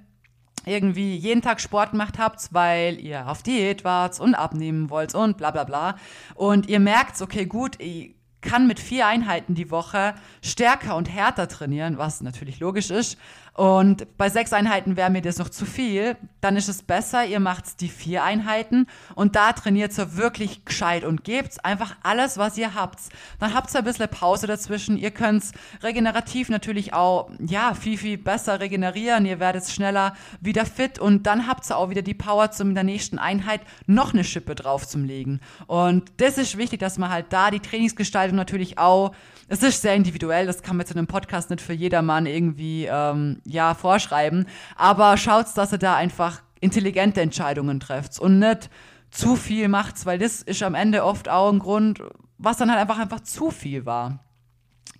irgendwie 0.68 1.16
jeden 1.16 1.42
Tag 1.42 1.60
Sport 1.60 1.92
gemacht 1.92 2.18
habt, 2.18 2.52
weil 2.52 3.00
ihr 3.00 3.28
auf 3.28 3.42
Diät 3.42 3.84
wart 3.84 4.20
und 4.20 4.34
abnehmen 4.34 4.90
wollt 4.90 5.14
und 5.14 5.36
bla 5.36 5.50
bla 5.50 5.64
bla. 5.64 5.96
Und 6.34 6.68
ihr 6.68 6.80
merkt, 6.80 7.20
okay, 7.20 7.46
gut, 7.46 7.80
ich 7.80 8.14
kann 8.40 8.66
mit 8.66 8.78
vier 8.78 9.06
Einheiten 9.06 9.54
die 9.54 9.70
Woche 9.70 10.14
stärker 10.42 10.96
und 10.96 11.08
härter 11.08 11.48
trainieren, 11.48 11.98
was 11.98 12.20
natürlich 12.20 12.60
logisch 12.60 12.90
ist. 12.90 13.18
Und 13.58 14.16
bei 14.16 14.28
sechs 14.28 14.52
Einheiten 14.52 14.96
wäre 14.96 15.10
mir 15.10 15.20
das 15.20 15.38
noch 15.38 15.48
zu 15.48 15.66
viel. 15.66 16.16
Dann 16.40 16.56
ist 16.56 16.68
es 16.68 16.84
besser, 16.84 17.26
ihr 17.26 17.40
macht 17.40 17.80
die 17.80 17.88
vier 17.88 18.22
Einheiten 18.22 18.86
und 19.16 19.34
da 19.34 19.52
trainiert 19.52 19.98
ihr 19.98 20.16
wirklich 20.16 20.64
gescheit 20.64 21.02
und 21.02 21.24
gebt 21.24 21.64
einfach 21.64 21.96
alles, 22.04 22.38
was 22.38 22.56
ihr 22.56 22.76
habt. 22.76 23.00
Dann 23.40 23.54
habt 23.54 23.74
ihr 23.74 23.80
ein 23.80 23.84
bisschen 23.84 24.06
Pause 24.06 24.46
dazwischen. 24.46 24.96
Ihr 24.96 25.10
könnt 25.10 25.42
regenerativ 25.82 26.50
natürlich 26.50 26.94
auch, 26.94 27.30
ja, 27.40 27.74
viel, 27.74 27.98
viel 27.98 28.16
besser 28.16 28.60
regenerieren. 28.60 29.26
Ihr 29.26 29.40
werdet 29.40 29.68
schneller 29.68 30.14
wieder 30.40 30.64
fit 30.64 31.00
und 31.00 31.26
dann 31.26 31.48
habt 31.48 31.68
ihr 31.68 31.78
auch 31.78 31.90
wieder 31.90 32.02
die 32.02 32.14
Power, 32.14 32.52
zum 32.52 32.68
in 32.68 32.74
der 32.76 32.84
nächsten 32.84 33.18
Einheit 33.18 33.62
noch 33.86 34.14
eine 34.14 34.22
Schippe 34.22 34.54
drauf 34.54 34.86
zu 34.86 35.00
legen. 35.00 35.40
Und 35.66 36.12
das 36.18 36.38
ist 36.38 36.58
wichtig, 36.58 36.78
dass 36.78 36.96
man 36.96 37.10
halt 37.10 37.26
da 37.30 37.50
die 37.50 37.58
Trainingsgestaltung 37.58 38.36
natürlich 38.36 38.78
auch 38.78 39.10
es 39.48 39.62
ist 39.62 39.82
sehr 39.82 39.94
individuell, 39.94 40.46
das 40.46 40.62
kann 40.62 40.76
man 40.76 40.86
in 40.86 40.96
einem 40.96 41.06
Podcast 41.06 41.50
nicht 41.50 41.62
für 41.62 41.72
jedermann 41.72 42.26
irgendwie 42.26 42.86
ähm, 42.86 43.40
ja, 43.44 43.74
vorschreiben. 43.74 44.46
Aber 44.76 45.16
schaut, 45.16 45.46
dass 45.56 45.72
ihr 45.72 45.78
da 45.78 45.96
einfach 45.96 46.42
intelligente 46.60 47.20
Entscheidungen 47.20 47.80
trefft 47.80 48.18
und 48.18 48.38
nicht 48.38 48.70
zu 49.10 49.36
viel 49.36 49.68
macht's, 49.68 50.04
weil 50.06 50.18
das 50.18 50.42
ist 50.42 50.62
am 50.62 50.74
Ende 50.74 51.04
oft 51.04 51.28
auch 51.28 51.50
ein 51.50 51.58
Grund, 51.58 52.02
was 52.36 52.58
dann 52.58 52.70
halt 52.70 52.80
einfach 52.80 52.98
einfach 52.98 53.20
zu 53.20 53.50
viel 53.50 53.86
war. 53.86 54.24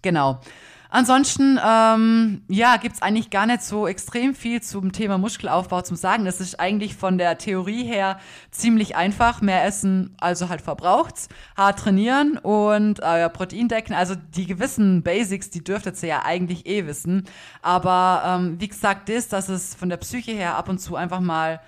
Genau. 0.03 0.41
Ansonsten, 0.90 1.61
ähm, 1.62 2.42
ja, 2.48 2.77
gibt's 2.79 3.03
eigentlich 3.03 3.29
gar 3.29 3.46
nicht 3.46 3.62
so 3.62 3.87
extrem 3.87 4.35
viel 4.35 4.62
zum 4.62 4.92
Thema 4.92 5.18
Muskelaufbau 5.18 5.83
zum 5.83 5.96
Sagen. 5.96 6.24
Das 6.24 6.40
ist 6.40 6.59
eigentlich 6.59 6.96
von 6.96 7.18
der 7.18 7.37
Theorie 7.37 7.85
her 7.85 8.18
ziemlich 8.51 8.96
einfach. 8.96 9.42
Mehr 9.42 9.64
essen, 9.64 10.16
also 10.18 10.48
halt 10.48 10.62
verbraucht's. 10.62 11.29
Hart 11.57 11.81
trainieren 11.81 12.38
und 12.38 13.01
äh, 13.01 13.29
Protein 13.29 13.68
decken. 13.68 13.92
Also 13.92 14.14
die 14.14 14.46
gewissen 14.46 15.03
Basics, 15.03 15.51
die 15.51 15.62
dürftet 15.62 16.03
ihr 16.03 16.09
ja 16.09 16.24
eigentlich 16.24 16.66
eh 16.66 16.87
wissen. 16.87 17.24
Aber 17.61 18.22
ähm, 18.24 18.61
wie 18.61 18.68
gesagt, 18.68 19.11
ist, 19.11 19.35
dass 19.35 19.51
es 19.51 19.74
von 19.74 19.90
der 19.90 19.98
Psyche 19.98 20.33
her 20.33 20.57
ab 20.57 20.70
und 20.70 20.79
zu 20.79 20.96
einfach 20.96 21.20
mal 21.20 21.61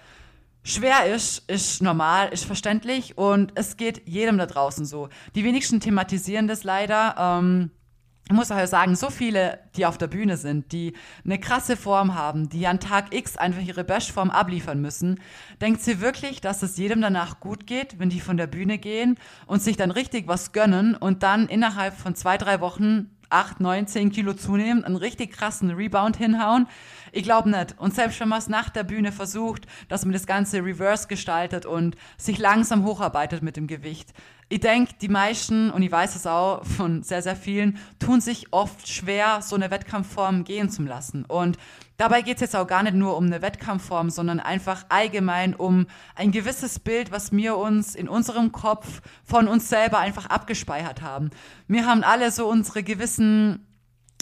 schwer 0.62 1.06
ist, 1.06 1.48
ist 1.50 1.82
normal, 1.82 2.28
ist 2.28 2.44
verständlich 2.44 3.16
und 3.16 3.52
es 3.54 3.76
geht 3.76 4.06
jedem 4.06 4.38
da 4.38 4.46
draußen 4.46 4.84
so. 4.84 5.08
Die 5.34 5.44
wenigsten 5.44 5.80
thematisieren 5.80 6.48
das 6.48 6.64
leider. 6.64 7.14
Ähm, 7.18 7.70
ich 8.30 8.36
muss 8.36 8.52
auch 8.52 8.64
sagen, 8.64 8.94
so 8.94 9.10
viele, 9.10 9.58
die 9.74 9.86
auf 9.86 9.98
der 9.98 10.06
Bühne 10.06 10.36
sind, 10.36 10.70
die 10.70 10.92
eine 11.24 11.40
krasse 11.40 11.76
Form 11.76 12.14
haben, 12.14 12.48
die 12.48 12.64
an 12.68 12.78
Tag 12.78 13.12
X 13.12 13.36
einfach 13.36 13.60
ihre 13.60 13.82
Bestform 13.82 14.30
abliefern 14.30 14.80
müssen, 14.80 15.18
denkt 15.60 15.80
sie 15.80 16.00
wirklich, 16.00 16.40
dass 16.40 16.62
es 16.62 16.76
jedem 16.76 17.00
danach 17.00 17.40
gut 17.40 17.66
geht, 17.66 17.98
wenn 17.98 18.08
die 18.08 18.20
von 18.20 18.36
der 18.36 18.46
Bühne 18.46 18.78
gehen 18.78 19.16
und 19.46 19.62
sich 19.62 19.76
dann 19.76 19.90
richtig 19.90 20.28
was 20.28 20.52
gönnen 20.52 20.94
und 20.94 21.24
dann 21.24 21.48
innerhalb 21.48 21.98
von 21.98 22.14
zwei, 22.14 22.38
drei 22.38 22.60
Wochen 22.60 23.10
acht, 23.30 23.60
neun, 23.60 23.86
zehn 23.86 24.10
Kilo 24.10 24.34
zunehmen, 24.34 24.84
einen 24.84 24.96
richtig 24.96 25.32
krassen 25.32 25.70
Rebound 25.70 26.16
hinhauen. 26.16 26.66
Ich 27.12 27.22
glaube 27.22 27.50
nicht. 27.50 27.74
Und 27.78 27.94
selbst 27.94 28.20
wenn 28.20 28.28
man 28.28 28.38
es 28.38 28.48
nach 28.48 28.68
der 28.68 28.84
Bühne 28.84 29.12
versucht, 29.12 29.66
dass 29.88 30.04
man 30.04 30.12
das 30.12 30.26
Ganze 30.26 30.58
reverse 30.64 31.08
gestaltet 31.08 31.66
und 31.66 31.96
sich 32.18 32.38
langsam 32.38 32.84
hocharbeitet 32.84 33.42
mit 33.42 33.56
dem 33.56 33.66
Gewicht, 33.66 34.12
ich 34.52 34.58
denke, 34.58 34.94
die 35.00 35.08
meisten, 35.08 35.70
und 35.70 35.82
ich 35.82 35.92
weiß 35.92 36.16
es 36.16 36.26
auch 36.26 36.64
von 36.64 37.04
sehr, 37.04 37.22
sehr 37.22 37.36
vielen, 37.36 37.78
tun 38.00 38.20
sich 38.20 38.52
oft 38.52 38.88
schwer, 38.88 39.42
so 39.42 39.54
eine 39.54 39.70
Wettkampfform 39.70 40.42
gehen 40.42 40.68
zu 40.70 40.82
lassen. 40.82 41.24
Und 41.24 41.56
dabei 42.00 42.22
geht 42.22 42.36
es 42.36 42.40
jetzt 42.40 42.56
auch 42.56 42.66
gar 42.66 42.82
nicht 42.82 42.94
nur 42.94 43.16
um 43.18 43.26
eine 43.26 43.42
Wettkampfform, 43.42 44.08
sondern 44.08 44.40
einfach 44.40 44.86
allgemein 44.88 45.54
um 45.54 45.86
ein 46.14 46.32
gewisses 46.32 46.78
Bild, 46.78 47.12
was 47.12 47.30
wir 47.30 47.58
uns 47.58 47.94
in 47.94 48.08
unserem 48.08 48.52
Kopf 48.52 49.02
von 49.22 49.46
uns 49.46 49.68
selber 49.68 49.98
einfach 49.98 50.26
abgespeichert 50.26 51.02
haben. 51.02 51.28
Wir 51.68 51.84
haben 51.84 52.02
alle 52.02 52.30
so 52.30 52.48
unsere 52.48 52.82
gewissen 52.82 53.66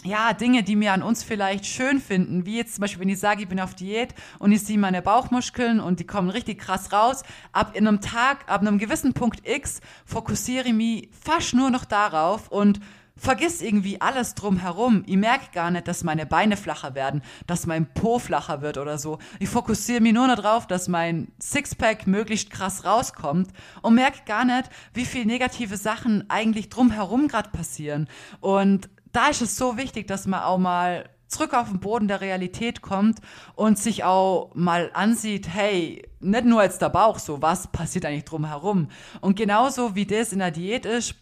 ja, 0.05 0.33
Dinge, 0.33 0.64
die 0.64 0.75
mir 0.75 0.93
an 0.93 1.03
uns 1.03 1.23
vielleicht 1.23 1.67
schön 1.67 2.01
finden, 2.01 2.47
wie 2.47 2.57
jetzt 2.57 2.75
zum 2.75 2.83
Beispiel, 2.83 3.01
wenn 3.01 3.09
ich 3.09 3.21
sage, 3.21 3.43
ich 3.43 3.49
bin 3.49 3.61
auf 3.61 3.75
Diät 3.75 4.12
und 4.41 4.51
ich 4.51 4.62
sehe 4.62 4.79
meine 4.79 5.03
Bauchmuskeln 5.03 5.79
und 5.79 6.01
die 6.01 6.07
kommen 6.07 6.31
richtig 6.31 6.59
krass 6.59 6.93
raus, 6.93 7.23
ab 7.53 7.73
in 7.75 7.87
einem 7.87 8.01
Tag, 8.01 8.49
ab 8.49 8.61
einem 8.61 8.79
gewissen 8.79 9.12
Punkt 9.12 9.49
X 9.49 9.81
fokussiere 10.05 10.69
ich 10.69 10.75
mich 10.75 11.11
fast 11.21 11.55
nur 11.55 11.71
noch 11.71 11.85
darauf 11.85 12.49
und 12.49 12.81
vergiss 13.18 13.61
irgendwie 13.61 14.00
alles 14.00 14.35
drumherum. 14.35 15.02
Ich 15.07 15.16
merke 15.16 15.46
gar 15.52 15.70
nicht, 15.70 15.88
dass 15.88 16.04
meine 16.04 16.24
Beine 16.24 16.57
flacher 16.57 16.94
werden, 16.94 17.22
dass 17.46 17.66
mein 17.66 17.92
Po 17.92 18.18
flacher 18.18 18.62
wird 18.62 18.78
oder 18.78 18.98
so. 18.98 19.18
Ich 19.40 19.48
fokussiere 19.48 20.00
mich 20.00 20.12
nur 20.12 20.28
noch 20.28 20.37
darauf, 20.37 20.66
dass 20.66 20.88
mein 20.88 21.33
Sixpack 21.40 22.07
möglichst 22.07 22.50
krass 22.50 22.85
rauskommt 22.85 23.50
und 23.83 23.94
merke 23.94 24.20
gar 24.24 24.44
nicht, 24.44 24.70
wie 24.94 25.04
viel 25.04 25.26
negative 25.26 25.76
Sachen 25.76 26.28
eigentlich 26.31 26.68
drumherum 26.68 27.28
gerade 27.28 27.50
passieren. 27.50 28.09
Und 28.40 28.88
da 29.12 29.28
ist 29.28 29.42
es 29.42 29.57
so 29.57 29.76
wichtig, 29.76 30.07
dass 30.07 30.26
man 30.26 30.42
auch 30.42 30.59
mal 30.59 31.09
zurück 31.28 31.54
auf 31.54 31.68
den 31.68 31.81
Boden 31.81 32.09
der 32.09 32.20
Realität 32.20 32.83
kommt 32.83 33.18
und 33.54 33.78
sich 33.78 34.04
auch 34.04 34.50
mal 34.54 34.90
ansieht, 34.94 35.48
hey, 35.48 36.02
nicht 36.20 36.44
nur 36.44 36.62
jetzt 36.62 36.83
der 36.83 36.88
Bauch, 36.88 37.18
so 37.18 37.42
was 37.42 37.68
passiert 37.68 38.07
eigentlich 38.07 38.24
drumherum. 38.24 38.88
Und 39.20 39.37
genauso 39.37 39.94
wie 39.94 40.07
das 40.07 40.33
in 40.33 40.38
der 40.38 40.50
Diät 40.50 40.87
ist, 40.87 41.14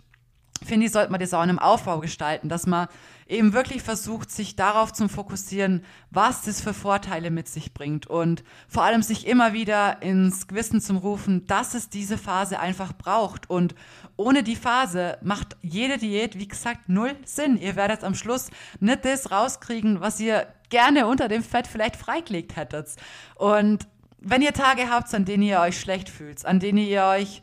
finde 0.64 0.86
ich, 0.86 0.92
sollte 0.92 1.10
man 1.10 1.20
das 1.20 1.34
auch 1.34 1.42
in 1.42 1.50
einem 1.50 1.58
Aufbau 1.58 2.00
gestalten, 2.00 2.48
dass 2.48 2.66
man 2.66 2.88
eben 3.28 3.52
wirklich 3.52 3.82
versucht, 3.82 4.30
sich 4.30 4.56
darauf 4.56 4.92
zu 4.92 5.08
fokussieren, 5.08 5.84
was 6.10 6.42
das 6.42 6.60
für 6.60 6.74
Vorteile 6.74 7.30
mit 7.30 7.48
sich 7.48 7.74
bringt 7.74 8.06
und 8.06 8.44
vor 8.68 8.84
allem 8.84 9.02
sich 9.02 9.26
immer 9.26 9.52
wieder 9.52 10.00
ins 10.02 10.46
Gewissen 10.46 10.80
zum 10.80 10.96
Rufen, 10.96 11.46
dass 11.46 11.74
es 11.74 11.88
diese 11.88 12.18
Phase 12.18 12.60
einfach 12.60 12.92
braucht 12.92 13.50
und 13.50 13.74
ohne 14.16 14.42
die 14.42 14.56
Phase 14.56 15.18
macht 15.22 15.56
jede 15.62 15.98
Diät, 15.98 16.38
wie 16.38 16.48
gesagt, 16.48 16.88
null 16.88 17.14
Sinn. 17.24 17.58
Ihr 17.58 17.76
werdet 17.76 18.04
am 18.04 18.14
Schluss 18.14 18.48
nicht 18.80 19.04
das 19.04 19.30
rauskriegen, 19.30 20.00
was 20.00 20.20
ihr 20.20 20.46
gerne 20.70 21.06
unter 21.06 21.28
dem 21.28 21.42
Fett 21.42 21.66
vielleicht 21.66 21.96
freigelegt 21.96 22.56
hättet. 22.56 22.88
Und 23.34 23.86
wenn 24.18 24.42
ihr 24.42 24.52
Tage 24.52 24.88
habt, 24.90 25.12
an 25.14 25.24
denen 25.24 25.42
ihr 25.42 25.60
euch 25.60 25.78
schlecht 25.78 26.08
fühlt, 26.08 26.44
an 26.46 26.60
denen 26.60 26.78
ihr 26.78 27.04
euch 27.04 27.42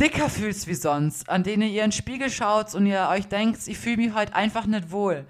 dicker 0.00 0.28
fühlt 0.28 0.66
wie 0.66 0.74
sonst, 0.74 1.28
an 1.28 1.42
denen 1.42 1.62
ihr 1.62 1.84
in 1.84 1.90
den 1.90 1.92
Spiegel 1.92 2.30
schaut 2.30 2.74
und 2.74 2.86
ihr 2.86 3.08
euch 3.10 3.28
denkt, 3.28 3.60
ich 3.66 3.78
fühle 3.78 3.96
mich 3.96 4.14
heute 4.14 4.34
einfach 4.34 4.66
nicht 4.66 4.90
wohl. 4.90 5.26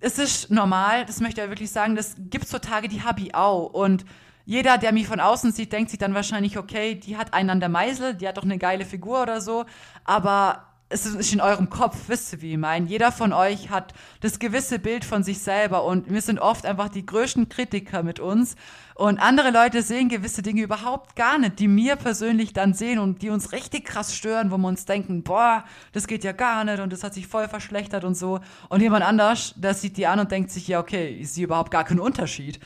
Es 0.00 0.18
ist 0.18 0.50
normal, 0.50 1.06
das 1.06 1.20
möchte 1.20 1.42
ich 1.42 1.48
wirklich 1.48 1.70
sagen, 1.70 1.96
das 1.96 2.16
gibt 2.18 2.46
so 2.46 2.58
Tage, 2.58 2.88
die 2.88 3.02
habe 3.02 3.20
ich 3.22 3.34
auch. 3.34 3.66
Und 3.66 4.04
jeder, 4.44 4.76
der 4.76 4.92
mich 4.92 5.06
von 5.06 5.20
außen 5.20 5.52
sieht, 5.52 5.72
denkt 5.72 5.90
sich 5.90 5.98
dann 5.98 6.14
wahrscheinlich, 6.14 6.58
okay, 6.58 6.94
die 6.94 7.16
hat 7.16 7.32
einen 7.32 7.50
an 7.50 7.60
der 7.60 7.70
Meisel, 7.70 8.14
die 8.14 8.28
hat 8.28 8.36
doch 8.36 8.42
eine 8.42 8.58
geile 8.58 8.84
Figur 8.84 9.22
oder 9.22 9.40
so. 9.40 9.64
Aber 10.04 10.66
es 10.90 11.06
ist 11.06 11.32
in 11.32 11.40
eurem 11.40 11.70
Kopf, 11.70 11.96
wisst 12.08 12.34
ihr, 12.34 12.42
wie 12.42 12.52
ich 12.52 12.58
meine. 12.58 12.86
Jeder 12.86 13.10
von 13.10 13.32
euch 13.32 13.70
hat 13.70 13.94
das 14.20 14.38
gewisse 14.38 14.78
Bild 14.78 15.04
von 15.04 15.24
sich 15.24 15.38
selber 15.38 15.84
und 15.84 16.10
wir 16.10 16.20
sind 16.20 16.38
oft 16.38 16.66
einfach 16.66 16.88
die 16.88 17.06
größten 17.06 17.48
Kritiker 17.48 18.02
mit 18.02 18.20
uns. 18.20 18.56
Und 18.94 19.18
andere 19.18 19.50
Leute 19.50 19.82
sehen 19.82 20.08
gewisse 20.08 20.42
Dinge 20.42 20.62
überhaupt 20.62 21.16
gar 21.16 21.38
nicht, 21.38 21.58
die 21.58 21.66
mir 21.66 21.96
persönlich 21.96 22.52
dann 22.52 22.74
sehen 22.74 23.00
und 23.00 23.22
die 23.22 23.30
uns 23.30 23.50
richtig 23.50 23.84
krass 23.84 24.14
stören, 24.14 24.52
wo 24.52 24.56
wir 24.56 24.68
uns 24.68 24.84
denken, 24.84 25.24
boah, 25.24 25.64
das 25.92 26.06
geht 26.06 26.22
ja 26.22 26.30
gar 26.30 26.64
nicht 26.64 26.78
und 26.78 26.92
das 26.92 27.02
hat 27.02 27.12
sich 27.12 27.26
voll 27.26 27.48
verschlechtert 27.48 28.04
und 28.04 28.14
so. 28.14 28.38
Und 28.68 28.82
jemand 28.82 29.04
anders, 29.04 29.52
der 29.56 29.74
sieht 29.74 29.96
die 29.96 30.06
an 30.06 30.20
und 30.20 30.30
denkt 30.30 30.52
sich, 30.52 30.68
ja, 30.68 30.78
okay, 30.78 31.08
ich 31.08 31.32
sehe 31.32 31.44
überhaupt 31.44 31.72
gar 31.72 31.82
keinen 31.82 31.98
Unterschied. 31.98 32.60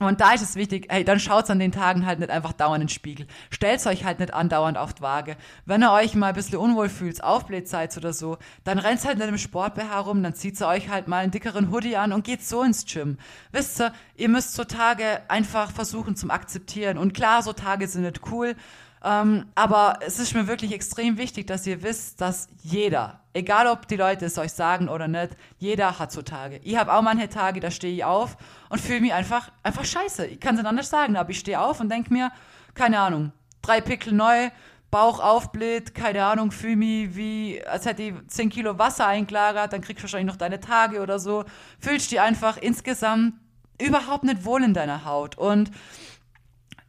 Und 0.00 0.22
da 0.22 0.32
ist 0.32 0.40
es 0.40 0.56
wichtig, 0.56 0.86
hey, 0.88 1.04
dann 1.04 1.20
schaut's 1.20 1.50
an 1.50 1.58
den 1.58 1.72
Tagen 1.72 2.06
halt 2.06 2.20
nicht 2.20 2.30
einfach 2.30 2.54
dauernd 2.54 2.80
in 2.80 2.86
den 2.86 2.88
Spiegel. 2.88 3.26
Stellt's 3.50 3.86
euch 3.86 4.02
halt 4.02 4.18
nicht 4.18 4.32
andauernd 4.32 4.78
auf 4.78 4.94
die 4.94 5.02
Waage. 5.02 5.36
Wenn 5.66 5.82
ihr 5.82 5.92
euch 5.92 6.14
mal 6.14 6.28
ein 6.28 6.34
bisschen 6.34 6.58
unwohl 6.58 6.88
fühlt, 6.88 7.22
aufbläht 7.22 7.68
seid 7.68 7.94
oder 7.98 8.14
so, 8.14 8.38
dann 8.64 8.78
rennt 8.78 9.04
halt 9.04 9.18
nicht 9.18 9.28
im 9.28 9.36
Sport 9.36 9.78
rum, 9.78 10.22
dann 10.22 10.34
zieht 10.34 10.58
ihr 10.58 10.66
euch 10.66 10.88
halt 10.88 11.06
mal 11.06 11.18
einen 11.18 11.30
dickeren 11.30 11.70
Hoodie 11.70 11.96
an 11.96 12.14
und 12.14 12.24
geht 12.24 12.42
so 12.42 12.62
ins 12.62 12.86
Gym. 12.86 13.18
Wisst 13.52 13.78
ihr, 13.80 13.92
ihr 14.16 14.30
müsst 14.30 14.54
so 14.54 14.64
Tage 14.64 15.20
einfach 15.28 15.70
versuchen 15.70 16.16
zum 16.16 16.30
Akzeptieren. 16.30 16.96
Und 16.96 17.12
klar, 17.12 17.42
so 17.42 17.52
Tage 17.52 17.86
sind 17.86 18.02
nicht 18.02 18.22
cool, 18.30 18.56
ähm, 19.02 19.46
aber 19.54 19.98
es 20.00 20.18
ist 20.18 20.34
mir 20.34 20.46
wirklich 20.46 20.72
extrem 20.72 21.16
wichtig, 21.16 21.46
dass 21.46 21.66
ihr 21.66 21.82
wisst, 21.82 22.20
dass 22.20 22.48
jeder, 22.62 23.20
egal 23.32 23.66
ob 23.66 23.88
die 23.88 23.96
Leute 23.96 24.26
es 24.26 24.36
euch 24.36 24.52
sagen 24.52 24.88
oder 24.88 25.08
nicht, 25.08 25.36
jeder 25.58 25.98
hat 25.98 26.12
so 26.12 26.20
Tage. 26.22 26.60
Ich 26.64 26.76
habe 26.76 26.92
auch 26.92 27.02
manche 27.02 27.28
Tage, 27.28 27.60
da 27.60 27.70
stehe 27.70 27.94
ich 27.94 28.04
auf 28.04 28.36
und 28.68 28.80
fühle 28.80 29.00
mich 29.00 29.14
einfach, 29.14 29.50
einfach 29.62 29.84
scheiße. 29.84 30.26
Ich 30.26 30.40
kann 30.40 30.54
es 30.54 30.60
nicht 30.60 30.68
anders 30.68 30.90
sagen, 30.90 31.16
aber 31.16 31.30
ich 31.30 31.38
stehe 31.38 31.60
auf 31.60 31.80
und 31.80 31.88
denke 31.90 32.12
mir, 32.12 32.30
keine 32.74 33.00
Ahnung, 33.00 33.32
drei 33.62 33.80
Pickel 33.80 34.12
neu, 34.12 34.50
Bauch 34.90 35.20
aufbläht, 35.20 35.94
keine 35.94 36.24
Ahnung, 36.24 36.50
fühle 36.50 36.76
mich 36.76 37.14
wie, 37.14 37.64
als 37.64 37.86
hätte 37.86 38.02
ich 38.02 38.14
10 38.26 38.50
Kilo 38.50 38.78
Wasser 38.78 39.06
eingelagert, 39.06 39.72
dann 39.72 39.82
kriegst 39.82 40.00
du 40.00 40.02
wahrscheinlich 40.02 40.32
noch 40.32 40.36
deine 40.38 40.58
Tage 40.58 41.00
oder 41.00 41.20
so. 41.20 41.44
Fühlst 41.78 42.10
dich 42.10 42.20
einfach 42.20 42.56
insgesamt 42.56 43.34
überhaupt 43.80 44.24
nicht 44.24 44.44
wohl 44.44 44.64
in 44.64 44.74
deiner 44.74 45.04
Haut. 45.04 45.38
Und 45.38 45.70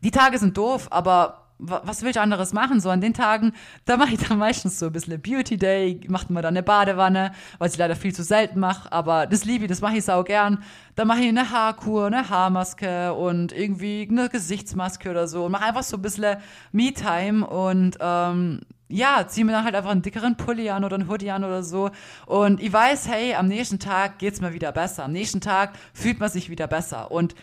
die 0.03 0.09
Tage 0.09 0.39
sind 0.39 0.57
doof, 0.57 0.87
aber 0.89 1.40
was 1.61 2.01
will 2.01 2.09
ich 2.09 2.19
anderes 2.19 2.53
machen? 2.53 2.79
So 2.79 2.89
an 2.89 3.01
den 3.01 3.13
Tagen, 3.13 3.53
da 3.85 3.95
mache 3.97 4.13
ich 4.13 4.19
dann 4.19 4.37
meistens 4.39 4.79
so 4.79 4.87
ein 4.87 4.91
bisschen 4.91 5.21
Beauty 5.21 5.57
Day, 5.57 6.01
macht 6.07 6.29
mir 6.29 6.41
dann 6.41 6.55
eine 6.55 6.63
Badewanne, 6.63 7.31
was 7.59 7.73
ich 7.73 7.77
leider 7.77 7.95
viel 7.95 8.13
zu 8.13 8.23
selten 8.23 8.59
mache, 8.59 8.91
aber 8.91 9.27
das 9.27 9.45
liebe 9.45 9.65
ich, 9.65 9.69
das 9.69 9.81
mache 9.81 9.97
ich 9.97 10.03
sau 10.03 10.23
gern. 10.23 10.63
Dann 10.95 11.07
mache 11.07 11.19
ich 11.19 11.29
eine 11.29 11.51
Haarkur, 11.51 12.07
eine 12.07 12.29
Haarmaske 12.29 13.13
und 13.13 13.53
irgendwie 13.53 14.07
eine 14.09 14.27
Gesichtsmaske 14.29 15.09
oder 15.09 15.27
so 15.27 15.45
und 15.45 15.51
mache 15.51 15.65
einfach 15.65 15.83
so 15.83 15.97
ein 15.97 16.01
bisschen 16.01 16.37
Me-Time 16.71 17.45
und 17.45 17.97
ähm, 18.01 18.61
ja, 18.91 19.25
zieh 19.27 19.43
mir 19.43 19.53
dann 19.53 19.63
halt 19.63 19.75
einfach 19.75 19.91
einen 19.91 20.01
dickeren 20.01 20.35
Pulli 20.35 20.69
an 20.69 20.83
oder 20.83 20.95
einen 20.95 21.09
Hoodie 21.09 21.31
an 21.31 21.43
oder 21.43 21.63
so. 21.63 21.91
Und 22.25 22.61
ich 22.61 22.71
weiß, 22.71 23.07
hey, 23.07 23.35
am 23.35 23.47
nächsten 23.47 23.79
Tag 23.79 24.19
geht's 24.19 24.41
mir 24.41 24.53
wieder 24.53 24.71
besser. 24.71 25.05
Am 25.05 25.11
nächsten 25.11 25.39
Tag 25.41 25.73
fühlt 25.93 26.19
man 26.19 26.29
sich 26.29 26.49
wieder 26.49 26.67
besser. 26.67 27.11
Und 27.11 27.35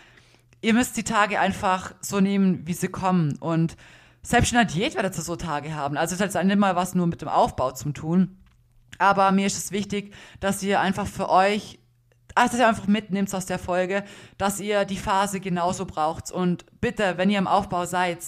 ihr 0.60 0.74
müsst 0.74 0.96
die 0.96 1.04
Tage 1.04 1.40
einfach 1.40 1.94
so 2.00 2.20
nehmen, 2.20 2.66
wie 2.66 2.74
sie 2.74 2.88
kommen. 2.88 3.36
Und 3.40 3.76
selbst 4.22 4.52
in 4.52 4.58
der 4.58 4.64
Diät 4.64 4.94
werdet 4.94 5.16
ihr 5.16 5.22
so 5.22 5.36
Tage 5.36 5.74
haben. 5.74 5.96
Also 5.96 6.14
es 6.14 6.20
hat 6.20 6.32
jetzt 6.32 6.44
nicht 6.44 6.58
mal 6.58 6.76
was 6.76 6.94
nur 6.94 7.06
mit 7.06 7.22
dem 7.22 7.28
Aufbau 7.28 7.72
zu 7.72 7.92
tun. 7.92 8.38
Aber 8.98 9.30
mir 9.30 9.46
ist 9.46 9.56
es 9.56 9.70
wichtig, 9.70 10.14
dass 10.40 10.62
ihr 10.62 10.80
einfach 10.80 11.06
für 11.06 11.30
euch, 11.30 11.78
also 12.34 12.52
dass 12.52 12.60
ihr 12.60 12.68
einfach 12.68 12.88
mitnehmt 12.88 13.32
aus 13.34 13.46
der 13.46 13.58
Folge, 13.58 14.04
dass 14.36 14.60
ihr 14.60 14.84
die 14.84 14.96
Phase 14.96 15.40
genauso 15.40 15.86
braucht. 15.86 16.30
Und 16.30 16.66
bitte, 16.80 17.14
wenn 17.16 17.30
ihr 17.30 17.38
im 17.38 17.46
Aufbau 17.46 17.86
seid, 17.86 18.18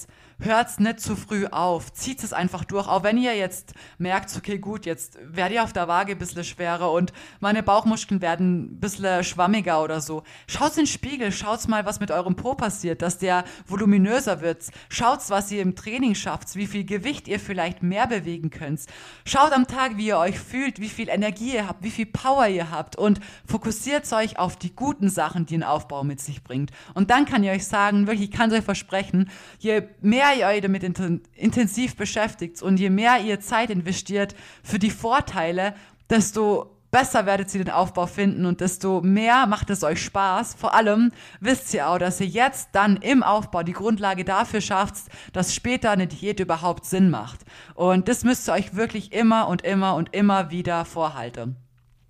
hört's 0.40 0.79
nicht 0.79 1.00
zu 1.00 1.16
früh 1.16 1.46
auf. 1.46 1.92
Zieht 1.92 2.22
es 2.22 2.33
einfach 2.33 2.64
durch. 2.64 2.88
Auch 2.88 3.03
wenn 3.03 3.18
ihr 3.18 3.37
jetzt 3.37 3.74
merkt, 3.98 4.35
okay, 4.37 4.59
gut, 4.59 4.87
jetzt 4.87 5.18
werde 5.22 5.55
ich 5.55 5.61
auf 5.61 5.72
der 5.72 5.88
Waage 5.88 6.12
ein 6.12 6.18
bisschen 6.18 6.44
schwerer 6.44 6.92
und 6.92 7.12
meine 7.40 7.62
Bauchmuskeln 7.62 8.20
werden 8.20 8.64
ein 8.64 8.81
bisschen 8.81 9.22
schwammiger 9.24 9.83
oder 9.83 10.00
so. 10.00 10.22
Schaut's 10.46 10.76
in 10.76 10.85
den 10.85 10.87
Spiegel, 10.88 11.33
schaut's 11.33 11.68
mal, 11.68 11.85
was 11.85 12.00
mit 12.00 12.11
eurem 12.11 12.37
Po 12.37 12.55
passiert, 12.55 13.03
dass 13.03 13.18
der 13.18 13.44
voluminöser 13.66 14.40
wird. 14.40 14.64
Schaut's, 14.88 15.31
was 15.31 15.50
ihr 15.50 15.62
im 15.62 15.76
Training 15.76 16.14
schafft, 16.14 16.55
wie 16.57 16.66
viel 16.66 16.85
Gewicht 16.85 17.29
ihr 17.29 17.40
vielleicht 17.40 17.83
mehr 17.83 18.07
bewegen 18.07 18.50
könnt. 18.50 18.81
Schaut 19.24 19.53
am 19.53 19.66
Tag, 19.66 19.96
wie 19.96 20.07
ihr 20.07 20.18
euch 20.18 20.38
fühlt, 20.38 20.81
wie 20.81 20.88
viel 20.88 21.09
Energie 21.09 21.55
ihr 21.55 21.68
habt, 21.68 21.83
wie 21.83 21.90
viel 21.90 22.07
Power 22.07 22.46
ihr 22.46 22.70
habt 22.70 22.96
und 22.96 23.20
fokussiert 23.46 24.11
euch 24.12 24.38
auf 24.38 24.57
die 24.57 24.74
guten 24.74 25.09
Sachen, 25.09 25.46
die 25.46 25.57
ein 25.57 25.62
Aufbau 25.62 26.05
mit 26.05 26.20
sich 26.20 26.42
bringt. 26.42 26.70
Und 26.94 27.11
dann 27.11 27.26
kann 27.26 27.44
ich 27.44 27.50
euch 27.50 27.66
sagen, 27.66 28.07
wirklich, 28.07 28.31
ich 28.31 28.37
kann 28.37 28.53
euch 28.53 28.64
versprechen, 28.64 29.31
je 29.59 29.83
mehr 30.00 30.30
ihr 30.35 30.47
euch 30.47 30.61
damit 30.61 30.83
intensiv 30.83 31.97
beschäftigt 31.97 32.62
und 32.62 32.79
je 32.79 32.90
mehr 32.90 33.21
ihr 33.21 33.40
Zeit 33.40 33.71
investiert 33.71 34.35
für 34.62 34.79
die 34.79 34.90
Vorteile, 34.90 35.75
desto 36.09 36.81
besser 36.90 37.27
werdet 37.27 37.55
ihr 37.55 37.64
den 37.64 37.73
Aufbau 37.73 38.07
finden 38.07 38.47
und 38.47 38.61
desto 38.61 39.01
mehr 39.01 39.47
macht 39.47 39.71
es 39.71 39.85
euch 39.85 40.03
Spaß. 40.03 40.55
Vor 40.55 40.75
allem 40.75 41.12
wisst 41.40 41.73
ihr 41.75 41.88
auch, 41.88 41.99
dass 41.99 42.21
ihr 42.21 42.27
jetzt 42.27 42.71
dann 42.73 42.97
im 42.97 43.23
Aufbau 43.23 43.62
die 43.62 43.73
Grundlage 43.73 44.25
dafür 44.25 44.61
schafft, 44.61 45.05
dass 45.33 45.55
später 45.55 45.90
eine 45.90 46.07
Diät 46.07 46.40
überhaupt 46.40 46.85
Sinn 46.85 47.11
macht. 47.11 47.40
Und 47.75 48.09
das 48.09 48.25
müsst 48.25 48.49
ihr 48.49 48.55
euch 48.55 48.75
wirklich 48.75 49.12
immer 49.12 49.49
und 49.49 49.62
immer 49.62 49.95
und 49.95 50.14
immer 50.14 50.51
wieder 50.51 50.85
vorhalten. 50.85 51.57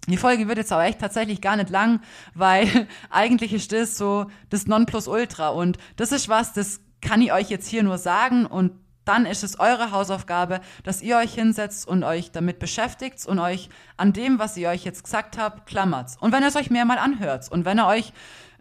Die 0.09 0.16
Folge 0.16 0.48
wird 0.48 0.59
jetzt 0.59 0.72
aber 0.72 0.85
echt 0.85 0.98
tatsächlich 0.98 1.40
gar 1.40 1.56
nicht 1.56 1.70
lang, 1.70 2.00
weil 2.35 2.88
eigentlich 3.11 3.52
ist 3.52 3.72
das 3.72 3.96
so 3.96 4.26
das 4.48 4.66
Nonplusultra 4.66 5.50
und 5.50 5.78
das 5.96 6.12
ist 6.12 6.28
was, 6.28 6.52
das 6.52 6.80
kann 7.00 7.22
ich 7.22 7.32
euch 7.32 7.50
jetzt 7.50 7.68
hier 7.68 7.82
nur 7.82 7.98
sagen 7.98 8.46
und 8.46 8.72
dann 9.04 9.26
ist 9.26 9.42
es 9.42 9.58
eure 9.58 9.90
Hausaufgabe, 9.90 10.60
dass 10.84 11.02
ihr 11.02 11.16
euch 11.16 11.34
hinsetzt 11.34 11.88
und 11.88 12.04
euch 12.04 12.30
damit 12.30 12.58
beschäftigt 12.58 13.26
und 13.26 13.38
euch 13.38 13.68
an 13.96 14.12
dem, 14.12 14.38
was 14.38 14.56
ich 14.56 14.66
euch 14.66 14.84
jetzt 14.84 15.04
gesagt 15.04 15.38
habe, 15.38 15.62
klammert. 15.66 16.12
Und 16.20 16.32
wenn 16.32 16.42
ihr 16.42 16.48
es 16.48 16.56
euch 16.56 16.70
mehr 16.70 16.84
mal 16.84 16.98
anhört 16.98 17.50
und 17.50 17.64
wenn 17.64 17.78
ihr 17.78 17.86
euch 17.86 18.12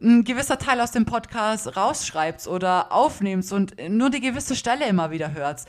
ein 0.02 0.24
gewisser 0.24 0.58
Teil 0.58 0.80
aus 0.82 0.92
dem 0.92 1.06
Podcast 1.06 1.76
rausschreibt 1.76 2.48
oder 2.48 2.92
aufnehmt 2.92 3.52
und 3.52 3.76
nur 3.90 4.10
die 4.10 4.22
gewisse 4.22 4.56
Stelle 4.56 4.88
immer 4.88 5.12
wieder 5.12 5.34
hört, 5.34 5.66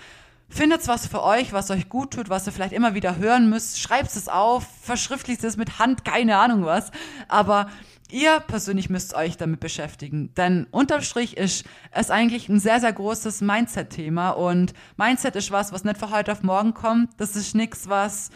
findet 0.49 0.87
was 0.89 1.07
für 1.07 1.23
euch, 1.23 1.53
was 1.53 1.71
euch 1.71 1.89
gut 1.89 2.13
tut, 2.13 2.29
was 2.29 2.47
ihr 2.47 2.53
vielleicht 2.53 2.73
immer 2.73 2.95
wieder 2.95 3.17
hören 3.17 3.51
müsst, 3.51 3.81
schreibt 3.81 4.15
es 4.15 4.29
auf, 4.29 4.67
verschriftlicht 4.83 5.45
es 5.45 5.57
mit 5.57 5.79
Hand, 5.79 6.05
keine 6.05 6.39
Ahnung 6.39 6.65
was, 6.65 6.91
aber 7.29 7.69
Ihr 8.13 8.41
persönlich 8.41 8.91
müsst 8.91 9.15
euch 9.15 9.37
damit 9.37 9.61
beschäftigen, 9.61 10.35
denn 10.35 10.67
unterm 10.71 11.03
Strich 11.03 11.37
ist 11.37 11.65
es 11.93 12.11
eigentlich 12.11 12.49
ein 12.49 12.59
sehr, 12.59 12.81
sehr 12.81 12.93
großes 12.93 13.41
Mindset-Thema 13.41 14.31
und 14.31 14.75
Mindset 14.97 15.37
ist 15.37 15.51
was, 15.51 15.73
was 15.73 15.85
nicht 15.85 15.99
von 15.99 16.11
heute 16.11 16.33
auf 16.33 16.43
morgen 16.43 16.75
kommt. 16.75 17.11
Das 17.19 17.37
ist 17.37 17.55
nichts, 17.55 17.89
was, 17.89 18.31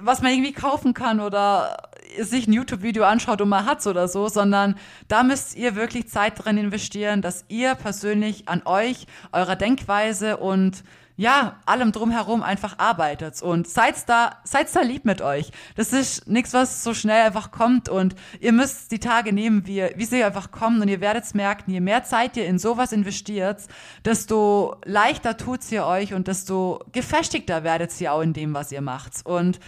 was 0.00 0.22
man 0.22 0.32
irgendwie 0.32 0.52
kaufen 0.52 0.94
kann 0.94 1.20
oder 1.20 1.88
sich 2.20 2.46
ein 2.46 2.52
YouTube-Video 2.52 3.04
anschaut 3.04 3.40
und 3.40 3.48
man 3.48 3.66
hat's 3.66 3.86
oder 3.86 4.08
so, 4.08 4.28
sondern 4.28 4.76
da 5.08 5.22
müsst 5.22 5.56
ihr 5.56 5.76
wirklich 5.76 6.08
Zeit 6.08 6.44
drin 6.44 6.58
investieren, 6.58 7.22
dass 7.22 7.44
ihr 7.48 7.74
persönlich 7.74 8.48
an 8.48 8.62
euch, 8.64 9.06
eurer 9.32 9.56
Denkweise 9.56 10.38
und 10.38 10.84
ja, 11.22 11.60
allem 11.66 11.92
drumherum 11.92 12.42
einfach 12.42 12.80
arbeitet 12.80 13.40
und 13.42 13.68
seid 13.68 14.08
da, 14.08 14.38
seid 14.42 14.74
da 14.74 14.80
lieb 14.80 15.04
mit 15.04 15.22
euch. 15.22 15.52
Das 15.76 15.92
ist 15.92 16.26
nichts, 16.26 16.52
was 16.52 16.82
so 16.82 16.94
schnell 16.94 17.24
einfach 17.24 17.52
kommt 17.52 17.88
und 17.88 18.16
ihr 18.40 18.50
müsst 18.50 18.90
die 18.90 18.98
Tage 18.98 19.32
nehmen, 19.32 19.64
wie, 19.64 19.88
wie 19.94 20.04
sie 20.04 20.24
einfach 20.24 20.50
kommen 20.50 20.82
und 20.82 20.88
ihr 20.88 21.00
werdet 21.00 21.32
merken, 21.36 21.70
je 21.70 21.78
mehr 21.78 22.02
Zeit 22.02 22.36
ihr 22.36 22.46
in 22.46 22.58
sowas 22.58 22.90
investiert, 22.90 23.62
desto 24.04 24.74
leichter 24.84 25.36
tut's 25.36 25.70
ihr 25.70 25.86
euch 25.86 26.12
und 26.12 26.26
desto 26.26 26.84
gefestigter 26.90 27.62
werdet 27.62 27.98
ihr 28.00 28.12
auch 28.12 28.20
in 28.20 28.32
dem, 28.32 28.52
was 28.52 28.72
ihr 28.72 28.80
macht. 28.80 29.24
Und 29.24 29.60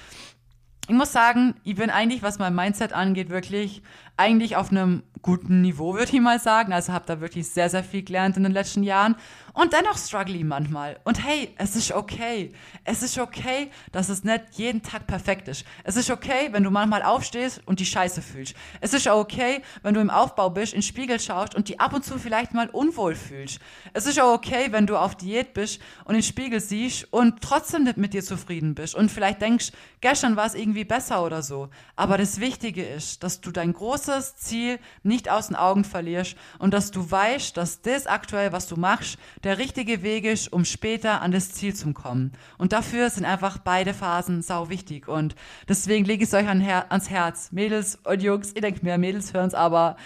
ich 0.88 0.95
muss 0.95 1.12
sagen, 1.12 1.55
ich 1.62 1.77
bin 1.77 1.88
eigentlich, 1.88 2.25
was 2.25 2.40
mein 2.40 2.55
Mindset 2.55 2.93
angeht, 2.93 3.31
wirklich 3.31 3.81
eigentlich 4.17 4.57
auf 4.57 4.73
einem 4.73 5.05
guten 5.25 5.63
Niveau, 5.63 5.95
würde 5.95 6.13
ich 6.13 6.21
mal 6.21 6.39
sagen. 6.39 6.73
Also 6.73 6.93
habe 6.93 7.07
da 7.07 7.21
wirklich 7.21 7.49
sehr, 7.49 7.71
sehr 7.71 7.83
viel 7.83 8.03
gelernt 8.03 8.37
in 8.37 8.43
den 8.43 8.53
letzten 8.53 8.83
Jahren. 8.83 9.17
Und 9.55 9.73
dennoch 9.73 9.97
struggle 9.97 10.35
ich 10.35 10.45
manchmal. 10.45 11.01
Und 11.05 11.25
hey, 11.25 11.55
es 11.57 11.77
ist 11.77 11.93
okay. 11.93 12.53
Es 12.85 13.03
ist 13.03 13.19
okay, 13.19 13.71
dass 13.91 14.11
es 14.11 14.23
nicht 14.23 14.43
jeden 14.53 14.83
Tag 14.83 15.07
perfekt 15.07 15.49
ist. 15.49 15.65
Es 15.83 15.97
ist 15.97 16.11
okay, 16.11 16.49
wenn 16.51 16.63
du 16.63 16.71
manchmal 16.71 17.03
aufstehst 17.03 17.63
und 17.65 17.81
die 17.81 17.87
Scheiße 17.87 18.21
fühlst. 18.21 18.55
Es 18.83 18.93
ist 18.93 19.07
okay, 19.07 19.63
wenn 19.83 19.95
du 19.95 20.01
im 20.01 20.11
Aufbau 20.11 20.51
bist, 20.51 20.75
in 20.75 20.81
den 20.81 20.87
Spiegel 20.87 21.19
schaust 21.19 21.55
und 21.55 21.69
die 21.69 21.81
ab 21.81 21.95
und 21.95 22.05
zu 22.05 22.19
vielleicht 22.19 22.53
mal 22.53 22.69
unwohl 22.69 23.15
fühlst. 23.15 23.61
Es 23.95 24.07
ist 24.07 24.21
okay, 24.21 24.69
wenn 24.73 24.87
du 24.87 24.99
auf 24.99 25.15
Diät 25.15 25.55
bist 25.55 25.81
und 26.05 26.15
den 26.15 26.23
Spiegel 26.23 26.61
siehst 26.61 27.11
und 27.13 27.41
trotzdem 27.41 27.85
nicht 27.85 27.97
mit 27.97 28.13
dir 28.13 28.23
zufrieden 28.23 28.75
bist 28.75 28.95
und 28.95 29.11
vielleicht 29.11 29.41
denkst, 29.41 29.73
gestern 30.03 30.37
war 30.37 30.47
es 30.47 30.55
irgendwie 30.55 30.85
besser 30.85 31.25
oder 31.25 31.43
so. 31.43 31.71
Aber 31.97 32.19
das 32.19 32.41
Wichtige 32.41 32.85
ist, 32.85 33.23
dass 33.23 33.41
du 33.41 33.53
dein 33.53 33.73
großes 33.73 34.37
Ziel 34.37 34.79
nicht 35.03 35.13
aus 35.29 35.48
den 35.48 35.57
Augen 35.57 35.85
verlierst 35.85 36.37
und 36.59 36.74
dass 36.74 36.90
du 36.90 37.11
weißt, 37.11 37.57
dass 37.57 37.81
das 37.83 38.07
aktuell, 38.07 38.53
was 38.53 38.66
du 38.66 38.77
machst, 38.77 39.18
der 39.44 39.59
richtige 39.59 40.03
Weg 40.03 40.24
ist, 40.24 40.53
um 40.53 40.64
später 40.64 41.22
an 41.22 41.33
das 41.33 41.53
Ziel 41.53 41.74
zu 41.74 41.92
kommen. 41.92 42.33
Und 42.59 42.72
dafür 42.72 43.09
sind 43.11 43.24
einfach 43.24 43.59
beide 43.59 43.94
Phasen 43.94 44.42
sau 44.42 44.68
wichtig. 44.68 45.09
Und 45.09 45.35
deswegen 45.68 46.05
lege 46.05 46.24
ich 46.24 46.31
es 46.31 46.35
euch 46.35 46.48
an 46.48 46.61
Her 46.61 46.87
ans 46.90 47.11
Herz. 47.11 47.53
Mädels 47.53 47.98
und 48.05 48.22
Jungs, 48.22 48.53
ich 48.55 48.61
denke 48.61 48.85
mir, 48.85 48.98
Mädels 48.98 49.33
hören 49.33 49.48
es, 49.48 49.55
aber 49.55 49.96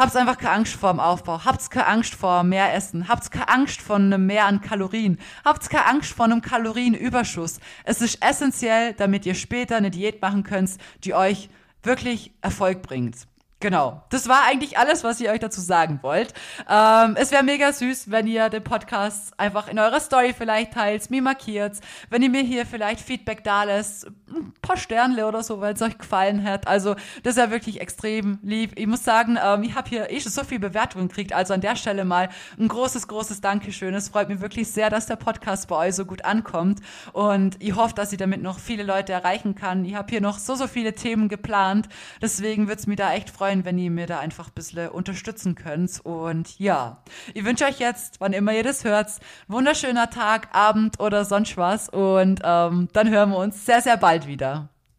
Habt 0.00 0.16
einfach 0.16 0.38
keine 0.38 0.54
Angst 0.54 0.74
vor 0.74 0.92
dem 0.92 1.00
Aufbau. 1.00 1.44
Habt 1.44 1.68
keine 1.70 1.86
Angst 1.86 2.14
vor 2.14 2.42
mehr 2.42 2.72
Essen. 2.74 3.08
Habt 3.08 3.30
keine 3.30 3.48
Angst 3.48 3.82
vor 3.82 3.96
einem 3.96 4.24
Mehr 4.24 4.46
an 4.46 4.60
Kalorien. 4.60 5.18
Habt 5.44 5.68
keine 5.68 5.86
Angst 5.86 6.12
vor 6.12 6.26
einem 6.26 6.40
Kalorienüberschuss. 6.40 7.58
Es 7.84 8.00
ist 8.00 8.24
essentiell, 8.24 8.94
damit 8.94 9.26
ihr 9.26 9.34
später 9.34 9.76
eine 9.76 9.90
Diät 9.90 10.22
machen 10.22 10.44
könnt, 10.44 10.78
die 11.04 11.14
euch 11.14 11.50
wirklich 11.82 12.32
Erfolg 12.40 12.82
bringt. 12.82 13.26
Genau. 13.60 14.02
Das 14.08 14.26
war 14.26 14.44
eigentlich 14.46 14.78
alles, 14.78 15.04
was 15.04 15.20
ihr 15.20 15.30
euch 15.30 15.40
dazu 15.40 15.60
sagen 15.60 15.98
wollt. 16.02 16.32
Ähm, 16.68 17.14
es 17.16 17.30
wäre 17.30 17.42
mega 17.42 17.70
süß, 17.72 18.10
wenn 18.10 18.26
ihr 18.26 18.48
den 18.48 18.64
Podcast 18.64 19.38
einfach 19.38 19.68
in 19.68 19.78
eurer 19.78 20.00
Story 20.00 20.34
vielleicht 20.36 20.72
teilt, 20.72 21.10
mir 21.10 21.20
markiert, 21.20 21.76
wenn 22.08 22.22
ihr 22.22 22.30
mir 22.30 22.42
hier 22.42 22.64
vielleicht 22.64 23.00
Feedback 23.00 23.44
da 23.44 23.64
lässt, 23.64 24.06
ein 24.28 24.54
paar 24.62 24.78
Sternle 24.78 25.26
oder 25.26 25.42
so, 25.42 25.60
weil 25.60 25.74
es 25.74 25.82
euch 25.82 25.98
gefallen 25.98 26.42
hat. 26.44 26.66
Also, 26.66 26.96
das 27.22 27.36
ja 27.36 27.50
wirklich 27.50 27.80
extrem 27.80 28.38
lieb. 28.42 28.72
Ich 28.76 28.86
muss 28.86 29.04
sagen, 29.04 29.38
ähm, 29.42 29.62
ich 29.62 29.74
habe 29.74 29.88
hier 29.88 30.10
eh 30.10 30.20
schon 30.20 30.32
so 30.32 30.44
viel 30.44 30.58
Bewertungen 30.58 31.08
gekriegt. 31.08 31.32
Also 31.32 31.52
an 31.52 31.60
der 31.60 31.76
Stelle 31.76 32.04
mal 32.04 32.28
ein 32.58 32.68
großes, 32.68 33.08
großes 33.08 33.40
Dankeschön. 33.40 33.92
Es 33.94 34.08
freut 34.08 34.28
mich 34.28 34.40
wirklich 34.40 34.68
sehr, 34.68 34.88
dass 34.88 35.06
der 35.06 35.16
Podcast 35.16 35.68
bei 35.68 35.76
euch 35.76 35.94
so 35.94 36.06
gut 36.06 36.24
ankommt. 36.24 36.80
Und 37.12 37.56
ich 37.62 37.74
hoffe, 37.74 37.94
dass 37.94 38.12
ich 38.12 38.18
damit 38.18 38.42
noch 38.42 38.58
viele 38.58 38.84
Leute 38.84 39.12
erreichen 39.12 39.54
kann. 39.54 39.84
Ich 39.84 39.94
habe 39.94 40.08
hier 40.08 40.20
noch 40.20 40.38
so, 40.38 40.54
so 40.54 40.66
viele 40.66 40.94
Themen 40.94 41.28
geplant. 41.28 41.88
Deswegen 42.22 42.68
würde 42.68 42.80
es 42.80 42.86
mich 42.86 42.96
da 42.96 43.12
echt 43.12 43.30
freuen, 43.30 43.49
freuen, 43.50 43.64
wenn 43.64 43.78
ihr 43.78 43.90
mir 43.90 44.06
da 44.06 44.20
einfach 44.20 44.48
ein 44.48 44.54
bisschen 44.54 44.88
unterstützen 44.90 45.56
könnt. 45.56 46.00
Und 46.04 46.58
ja, 46.58 47.02
ich 47.34 47.44
wünsche 47.44 47.64
euch 47.64 47.80
jetzt, 47.80 48.20
wann 48.20 48.32
immer 48.32 48.52
ihr 48.52 48.62
das 48.62 48.84
hört, 48.84 49.10
wunderschöner 49.48 50.08
Tag, 50.10 50.48
Abend 50.52 51.00
oder 51.00 51.24
sonst 51.24 51.56
was. 51.56 51.88
Und 51.88 52.40
ähm, 52.44 52.88
dann 52.92 53.10
hören 53.10 53.30
wir 53.30 53.38
uns 53.38 53.66
sehr, 53.66 53.82
sehr 53.82 53.96
bald 53.96 54.26
wieder. 54.28 54.68